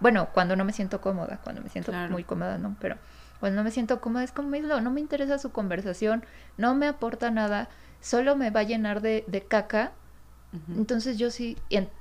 [0.00, 2.12] Bueno, cuando no me siento cómoda, cuando me siento Claro.
[2.12, 2.96] muy cómoda, no, pero
[3.40, 6.24] cuando no me siento cómoda es como me aíslo, no me interesa su conversación,
[6.56, 7.68] no me aporta nada,
[8.00, 9.92] solo me va a llenar de, de caca
[10.76, 11.56] entonces yo sí,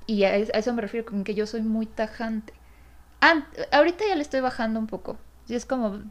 [0.07, 2.53] y, a, es- a eso me refiero con que yo soy muy tajante.
[3.21, 5.17] An- ahorita ya le estoy bajando un poco.
[5.47, 6.01] Y es como,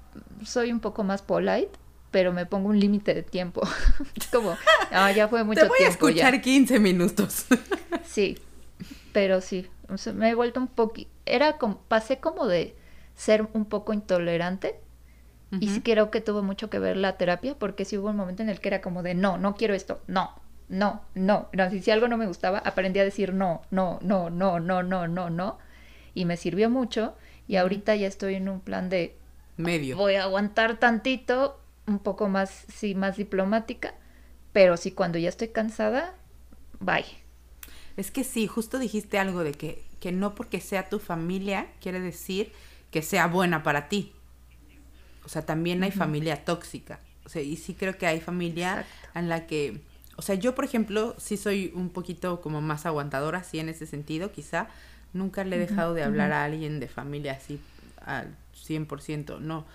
[0.44, 1.72] soy un poco más polite,
[2.10, 3.62] pero me pongo un límite de tiempo.
[4.32, 4.56] como,
[4.90, 6.08] ah, ya fue mucho Te voy a tiempo.
[6.08, 6.14] ya".
[6.28, 7.46] escuchar 15 minutos.
[8.04, 8.38] Sí,
[9.12, 9.68] pero sí,
[10.14, 12.74] me he vuelto un poquito, era como, pasé como de
[13.14, 14.80] ser un poco intolerante
[15.60, 18.42] y sí creo que tuvo mucho que ver la terapia porque sí hubo un momento
[18.42, 20.32] en el que era como de no, no quiero esto, no,
[20.68, 24.30] no, no, no, si, si algo no me gustaba, aprendí a decir no, no, no,
[24.30, 25.58] no, no, no, no, no
[26.14, 27.14] y me sirvió mucho
[27.46, 29.14] y ahorita ya estoy en un plan de
[29.56, 29.96] Medio.
[29.96, 31.59] Voy a aguantar tantito,
[31.90, 33.94] un poco más, sí, más diplomática,
[34.52, 36.14] pero sí cuando ya estoy cansada,
[36.78, 37.04] bye.
[37.96, 42.00] Es que sí, justo dijiste algo de que, que no porque sea tu familia quiere
[42.00, 42.52] decir
[42.90, 44.12] que sea buena para ti.
[45.24, 46.98] O sea, también hay familia tóxica.
[47.24, 49.80] O sea, y sí creo que hay familia en la que,
[50.16, 53.86] o sea, yo por ejemplo, sí soy un poquito como más aguantadora, sí en ese
[53.86, 54.68] sentido, quizá.
[55.12, 57.60] Nunca le he dejado de hablar a alguien de familia así
[58.04, 59.66] al 100%, no.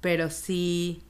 [0.00, 1.02] Pero sí,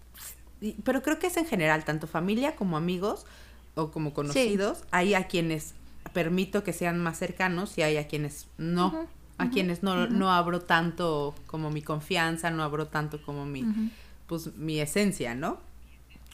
[0.84, 3.26] pero creo que es en general, tanto familia como amigos
[3.74, 5.74] o como conocidos, hay a quienes
[6.12, 9.06] permito que sean más cercanos y hay a quienes no,
[9.38, 13.64] a quienes no, no abro tanto como mi confianza, no abro tanto como mi,
[14.26, 15.58] pues mi esencia, ¿no?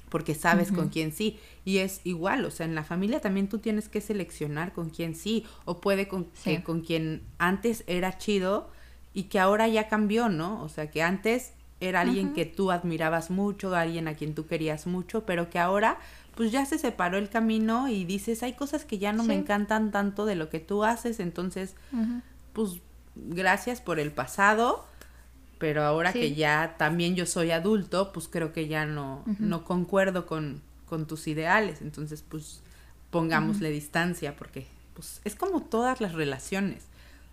[0.09, 1.39] Porque sabes con quién sí.
[1.65, 5.15] Y es igual, o sea, en la familia también tú tienes que seleccionar con quién
[5.15, 5.45] sí.
[5.65, 8.71] O puede con, que con quien antes era chido
[9.13, 10.63] y que ahora ya cambió, ¿no?
[10.63, 14.87] O sea, que antes era alguien que tú admirabas mucho, alguien a quien tú querías
[14.87, 15.99] mucho, pero que ahora
[16.35, 19.91] pues ya se separó el camino y dices, hay cosas que ya no me encantan
[19.91, 21.75] tanto de lo que tú haces, entonces,
[22.53, 22.81] pues
[23.15, 24.87] gracias por el pasado,
[25.59, 30.27] pero ahora que ya también yo soy adulto, pues creo que ya no, no concuerdo
[30.27, 32.61] con, con, tus ideales, entonces pues
[33.11, 36.85] pongámosle distancia, porque pues es como todas las relaciones,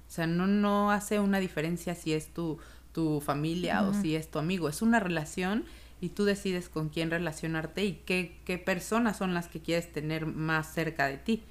[0.08, 2.58] o sea, no, no hace una diferencia si es tu,
[2.94, 5.66] tu familia o si es tu amigo, es una relación
[6.00, 10.26] y tú decides con quién relacionarte y qué, qué personas son las que quieres tener
[10.26, 11.44] más cerca de ti.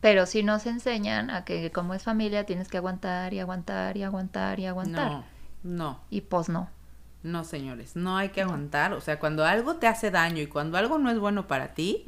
[0.00, 4.02] Pero si nos enseñan a que como es familia tienes que aguantar y aguantar y
[4.02, 5.10] aguantar y aguantar.
[5.10, 5.24] No,
[5.62, 6.00] no.
[6.08, 6.70] Y pues no.
[7.22, 8.94] No, señores, no hay que aguantar.
[8.94, 12.04] O sea, cuando algo te hace daño y cuando algo no es bueno para ti,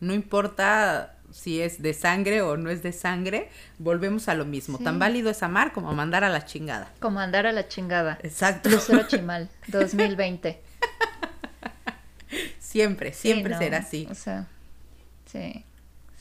[0.00, 4.78] no importa si es de sangre o no es de sangre, volvemos a lo mismo.
[4.78, 6.92] Tan válido es amar como mandar a la chingada.
[7.00, 8.18] Como mandar a la chingada.
[8.22, 8.70] Exacto.
[8.70, 10.60] Lucero Chimal, 2020.
[12.58, 14.06] siempre, siempre será así.
[14.10, 14.46] O sea,
[15.26, 15.64] sí,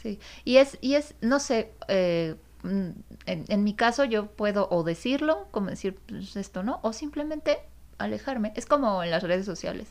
[0.01, 0.19] sí.
[0.43, 2.89] Y es, y es, no sé, eh, mm,
[3.25, 7.59] en, en, mi caso yo puedo o decirlo, como decir pues esto no, o simplemente
[7.97, 8.53] alejarme.
[8.55, 9.87] Es como en las redes sociales.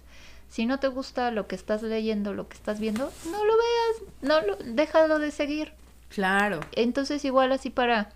[0.54, 4.12] Si no te gusta lo que estás leyendo, lo que estás viendo, no lo veas,
[4.22, 5.72] no lo, déjalo de seguir.
[6.10, 6.60] Claro.
[6.76, 8.12] Entonces igual así para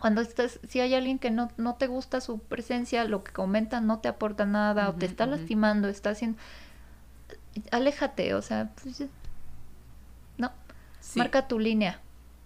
[0.00, 3.82] cuando estás, si hay alguien que no, no te gusta su presencia, lo que comenta
[3.82, 6.38] no te aporta nada, o te está lastimando, está haciendo,
[7.70, 9.04] aléjate, o sea, pues,
[10.38, 10.50] no,
[11.14, 12.00] marca tu línea.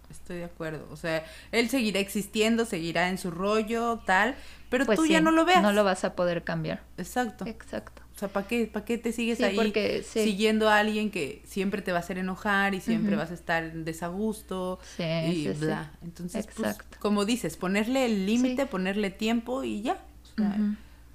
[0.09, 1.23] Estoy de acuerdo, o sea,
[1.53, 4.35] él seguirá existiendo, seguirá en su rollo, tal,
[4.69, 5.61] pero pues tú ya no lo veas.
[5.61, 6.81] No lo vas a poder cambiar.
[6.97, 7.45] Exacto.
[7.47, 8.01] Exacto.
[8.21, 11.91] O sea, ¿para qué, ¿para qué te sigues ahí siguiendo a alguien que siempre te
[11.91, 15.91] va a hacer enojar y siempre vas a estar en desagusto sí, y bla?
[16.03, 19.93] Entonces, pues, como dices, ponerle el límite, ponerle tiempo y ya.
[20.23, 20.55] O sea,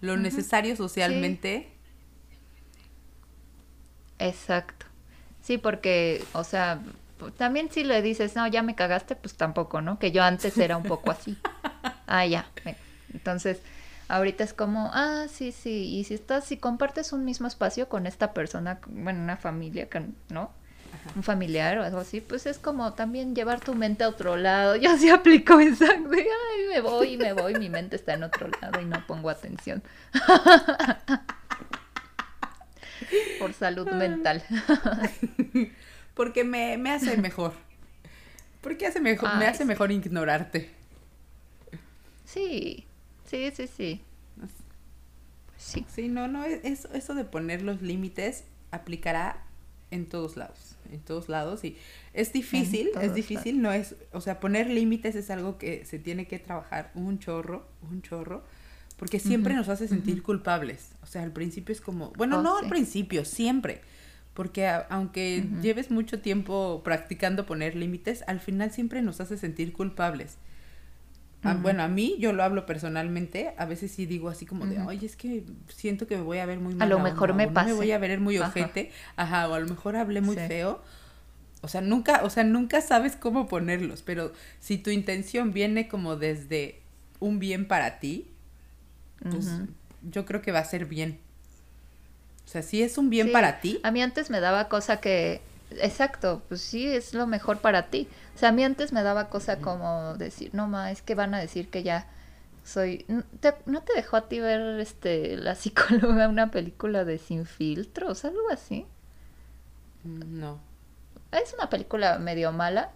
[0.00, 1.68] lo necesario socialmente.
[4.18, 4.86] Exacto.
[5.42, 6.82] Sí, porque, o sea,
[7.36, 10.00] también si le dices, no, ya me cagaste, pues tampoco, ¿no?
[10.00, 11.38] Que yo antes era un poco así.
[12.08, 12.50] ah, ya.
[13.14, 13.60] Entonces,
[14.08, 18.06] Ahorita es como, ah, sí, sí, y si estás, si compartes un mismo espacio con
[18.06, 19.88] esta persona, bueno, una familia,
[20.28, 20.52] ¿no?
[21.16, 24.76] Un familiar o algo así, pues es como también llevar tu mente a otro lado.
[24.80, 28.22] Yo sí aplico esa de, ay, me voy y me voy, mi mente está en
[28.22, 29.82] otro lado y no pongo atención.
[33.40, 34.42] Por salud mental.
[36.14, 37.52] Porque me, me hace mejor.
[38.60, 40.70] Porque hace mejor, me hace mejor ignorarte.
[42.24, 42.86] Sí,
[43.26, 44.00] Sí, sí, sí.
[45.56, 45.86] Sí.
[45.92, 49.42] Sí, no, no, eso, eso de poner los límites aplicará
[49.90, 51.76] en todos lados, en todos lados y
[52.12, 56.26] es difícil, es difícil, no es, o sea, poner límites es algo que se tiene
[56.26, 58.44] que trabajar un chorro, un chorro,
[58.96, 62.58] porque siempre nos hace sentir culpables, o sea, al principio es como, bueno, oh, no
[62.58, 63.80] al principio, siempre,
[64.34, 70.36] porque aunque lleves mucho tiempo practicando poner límites, al final siempre nos hace sentir culpables.
[71.42, 74.80] Ah, bueno, a mí, yo lo hablo personalmente, a veces sí digo así como de,
[74.80, 76.88] oye, es que siento que me voy a ver muy mal.
[76.88, 77.68] A lo mejor me pasa.
[77.68, 79.48] me voy a ver muy ojete, ajá.
[79.48, 80.82] o a lo mejor hablé muy feo.
[81.62, 86.16] O sea, nunca, o sea, nunca sabes cómo ponerlos, pero si tu intención viene como
[86.16, 86.80] desde
[87.20, 88.28] un bien para ti,
[89.30, 89.50] pues
[90.02, 91.18] yo creo que va a ser bien.
[92.44, 93.80] O sea, si es un bien para ti.
[93.82, 95.40] A mí antes me daba cosa que,
[95.70, 98.08] exacto, pues sí, es lo mejor para ti.
[98.34, 101.34] O sea, a mí antes me daba cosa como decir, no ma, es que van
[101.34, 102.06] a decir que ya
[102.64, 103.06] soy.
[103.08, 108.50] ¿No te dejó a ti ver este la psicóloga una película de Sin Filtros, algo
[108.50, 108.86] así?
[110.04, 110.60] Mm, no.
[111.32, 112.90] Es una película medio mala,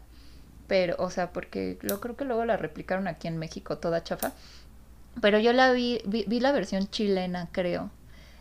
[0.66, 4.33] pero, o sea, porque yo creo que luego la replicaron aquí en México toda chafa.
[5.21, 7.91] Pero yo la vi, vi, vi la versión chilena, creo.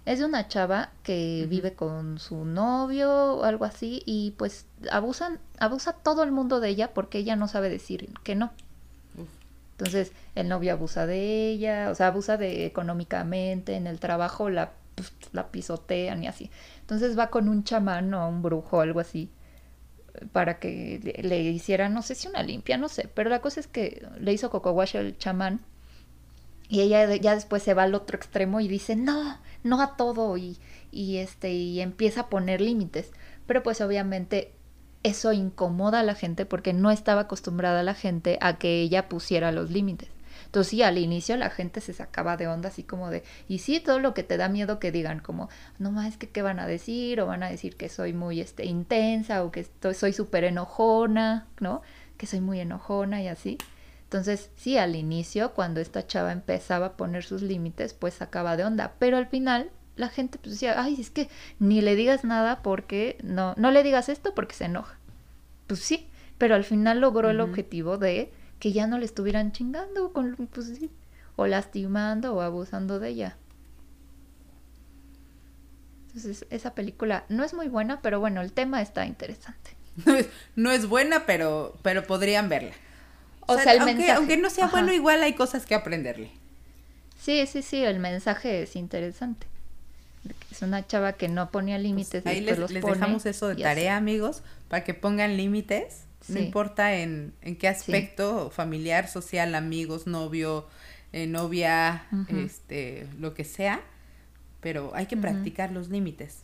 [0.09, 5.37] Es de una chava que vive con su novio o algo así y pues abusan,
[5.59, 8.51] abusa todo el mundo de ella porque ella no sabe decir que no.
[9.73, 14.71] Entonces el novio abusa de ella, o sea, abusa de económicamente, en el trabajo la,
[14.95, 16.49] pues, la pisotean y así.
[16.81, 19.29] Entonces va con un chamán o un brujo o algo así
[20.31, 23.59] para que le, le hiciera, no sé si una limpia, no sé, pero la cosa
[23.59, 25.61] es que le hizo Coco Wash el chamán
[26.67, 30.37] y ella ya después se va al otro extremo y dice, no, no a todo
[30.37, 30.57] y,
[30.91, 33.11] y este, y empieza a poner límites.
[33.45, 34.53] Pero pues obviamente
[35.03, 39.51] eso incomoda a la gente porque no estaba acostumbrada la gente a que ella pusiera
[39.51, 40.09] los límites.
[40.45, 43.79] Entonces sí, al inicio la gente se sacaba de onda así como de, y sí,
[43.79, 45.47] todo lo que te da miedo que digan, como,
[45.77, 48.65] no más que qué van a decir, o van a decir que soy muy este,
[48.65, 51.83] intensa, o que estoy, soy súper enojona, ¿no?
[52.17, 53.59] Que soy muy enojona y así.
[54.09, 58.65] Entonces, sí, al inicio, cuando esta chava empezaba a poner sus límites, pues sacaba de
[58.65, 58.95] onda.
[58.97, 61.29] Pero al final, la gente pues decía, ay, es que
[61.59, 64.97] ni le digas nada porque no, no le digas esto porque se enoja.
[65.67, 70.11] Pues sí, pero al final logró el objetivo de que ya no le estuvieran chingando,
[70.11, 70.89] con, pues sí,
[71.35, 73.37] o lastimando o abusando de ella.
[76.07, 79.75] Entonces, esa película no es muy buena, pero bueno, el tema está interesante.
[80.03, 82.73] No es, no es buena, pero, pero podrían verla.
[83.53, 84.11] O sea, el aunque, mensaje.
[84.17, 84.71] aunque no sea Ajá.
[84.71, 86.31] bueno, igual hay cosas que aprenderle.
[87.19, 89.47] Sí, sí, sí, el mensaje es interesante.
[90.51, 92.25] Es una chava que no ponía límites.
[92.25, 93.63] Ahí después les, los les pone dejamos eso de así.
[93.63, 96.03] tarea, amigos, para que pongan límites.
[96.27, 100.67] No importa en, en qué aspecto, familiar, social, amigos, novio,
[101.11, 103.81] eh, novia, este, lo que sea,
[104.61, 106.43] pero hay que practicar los límites.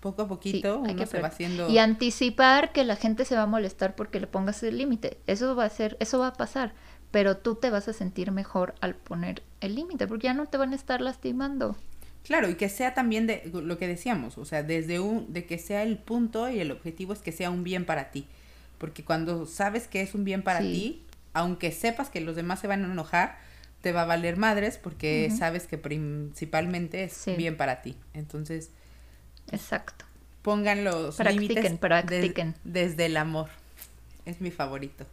[0.00, 1.68] Poco a Sí, poquito hay uno que se va haciendo...
[1.70, 5.18] Y anticipar que la gente se va a molestar porque le pongas el límite.
[5.26, 6.72] Eso va a ser, eso va a pasar.
[7.10, 10.56] Pero tú te vas a sentir mejor al poner el límite, porque ya no te
[10.56, 11.76] van a estar lastimando.
[12.24, 15.58] Claro, y que sea también de lo que decíamos, o sea, desde un, de que
[15.58, 18.26] sea el punto y el objetivo es que sea un bien para ti.
[18.78, 20.72] Porque cuando sabes que es un bien para Sí.
[20.72, 23.38] ti, aunque sepas que los demás se van a enojar,
[23.82, 27.34] te va a valer madres porque sabes que principalmente es Sí.
[27.34, 27.96] bien para ti.
[28.14, 28.70] Entonces,
[29.52, 30.04] Exacto.
[30.42, 32.54] pongan los Practiquen, límites des- practiquen.
[32.64, 33.48] desde el amor.
[34.24, 35.04] Es mi favorito.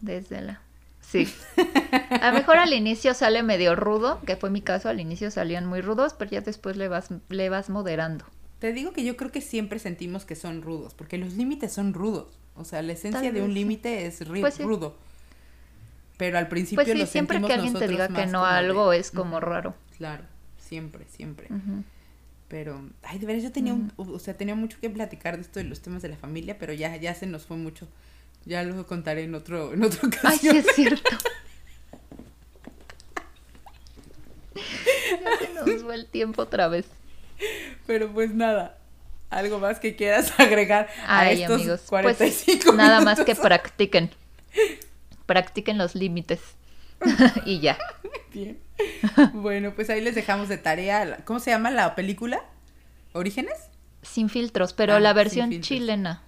[0.00, 0.60] Desde la.
[1.00, 1.26] Sí.
[2.20, 5.64] A lo mejor al inicio sale medio rudo, que fue mi caso, al inicio salían
[5.66, 8.24] muy rudos, pero ya después le vas, le vas moderando.
[8.58, 11.94] Te digo que yo creo que siempre sentimos que son rudos, porque los límites son
[11.94, 12.26] rudos.
[12.56, 13.54] O sea, la esencia Tal de un sí.
[13.54, 14.64] límite es Pues sí.
[14.64, 14.96] rudo.
[16.16, 18.44] Pero al principio Pues sí, lo siempre sentimos que alguien te diga que no como
[18.46, 19.74] a de- algo es como Ujú, raro.
[19.96, 20.24] Claro,
[20.58, 21.46] siempre, siempre.
[22.48, 25.58] Pero, ay, de veras yo tenía, un- o sea, tenía mucho que platicar de esto
[25.60, 27.86] de los temas de la familia, pero ya, ya se nos fue mucho.
[28.46, 30.56] Ya lo contaré en otro, en otra Ay, sí ocasión.
[30.56, 31.10] es cierto.
[34.54, 36.86] Ya se nos fue el tiempo otra vez.
[37.86, 38.78] Pero pues nada,
[39.30, 44.10] algo más que quieras agregar a Ay, estos amigos, 45 pues nada más que practiquen.
[45.26, 46.40] Practiquen los límites.
[47.44, 47.78] y ya.
[48.32, 48.58] Bien.
[49.34, 51.18] Bueno, pues ahí les dejamos de tarea.
[51.24, 52.42] ¿Cómo se llama la película?
[53.12, 53.54] ¿Orígenes?
[54.02, 56.22] Sin filtros, pero Ah, la versión chilena.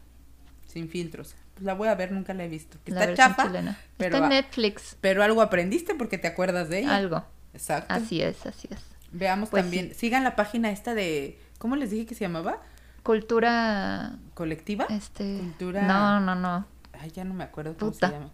[0.66, 1.34] Sin filtros.
[1.54, 2.78] Pues la voy a ver, nunca la he visto.
[2.84, 3.78] Que La Está versión chafa, chilena.
[3.96, 4.96] pero, Está en Netflix.
[5.00, 6.96] pero algo aprendiste porque te acuerdas de ella.
[6.96, 7.24] Algo.
[7.52, 7.92] Exacto.
[7.94, 8.78] Así es, así es.
[9.12, 9.94] Veamos Pues también.
[9.94, 11.38] Sigan la página esta de.
[11.58, 12.60] ¿Cómo les dije que se llamaba?
[13.02, 14.12] Cultura.
[14.34, 14.86] ¿Colectiva?
[14.88, 15.36] Este.
[15.38, 16.66] Cultura- No, no, no.
[16.92, 18.08] Ay, ya no me acuerdo cómo Puta.
[18.08, 18.30] se llama.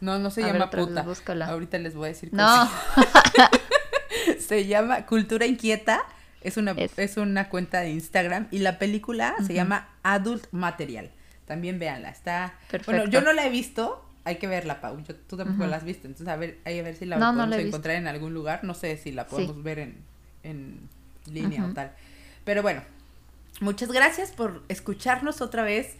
[0.00, 1.04] No, no se A llama puta.
[1.46, 2.66] Ahorita les voy a decir No.
[4.24, 6.02] se- Se llama Cultura Inquieta.
[6.40, 6.98] Es una, es.
[6.98, 7.16] Es.
[7.16, 8.48] una cuenta de Instagram.
[8.50, 11.10] Y la película se llama Adult Material.
[11.46, 12.10] También véanla.
[12.10, 12.54] Está.
[12.70, 13.10] Bueno, Perfecto.
[13.10, 14.04] yo no la he visto.
[14.24, 15.02] Hay que verla, Pau.
[15.02, 16.06] Yo, tú tampoco la has visto.
[16.06, 17.68] Entonces, a ver, hay a ver si la No, no podemos la he visto.
[17.76, 18.62] encontrar en algún lugar.
[18.64, 19.30] No sé si la Sí.
[19.30, 19.96] podemos ver en,
[20.42, 20.88] en
[21.30, 21.92] línea o tal.
[22.44, 22.82] Pero bueno,
[23.60, 25.96] muchas gracias por escucharnos otra vez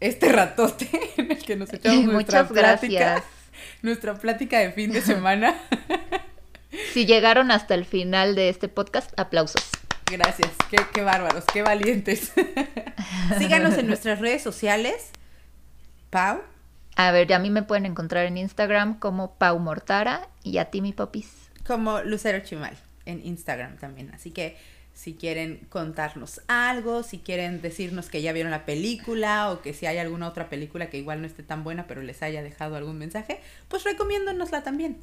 [0.00, 2.98] este ratote en el que nos echamos nuestra Muchas plática.
[2.98, 3.24] gracias.
[3.82, 5.54] Nuestra plática de fin de semana.
[6.92, 9.70] Si llegaron hasta el final de este podcast, aplausos.
[10.10, 12.32] Gracias, qué, qué bárbaros, qué valientes.
[13.38, 15.10] Síganos en nuestras redes sociales.
[16.10, 16.42] Pau,
[16.96, 20.82] A ver, a mí me pueden encontrar en Instagram como Pau Mortara y a ti,
[20.82, 21.30] mi popis.
[21.66, 22.76] como Lucero Chimal
[23.06, 24.10] en Instagram también.
[24.14, 24.58] Así que
[24.98, 29.86] si quieren contarnos algo, si quieren decirnos que ya vieron la película o que si
[29.86, 32.98] hay alguna otra película que igual no esté tan buena pero les haya dejado algún
[32.98, 34.98] mensaje, pues recomiéndonosla también.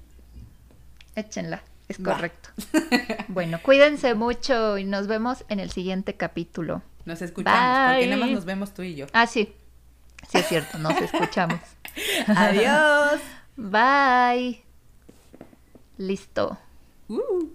[1.16, 2.12] Échenla, es Va.
[2.12, 2.50] correcto.
[3.30, 6.82] bueno, cuídense mucho y nos vemos en el siguiente capítulo.
[7.06, 8.36] Nos escuchamos, porque nada más Bye.
[8.36, 9.08] nos vemos tú y yo.
[9.14, 9.56] Ah, sí.
[10.28, 11.62] Sí, es cierto, nos escuchamos.
[12.28, 13.22] Adiós.
[13.56, 14.62] Bye.
[15.98, 16.58] Listo.
[17.08, 17.48] Uh.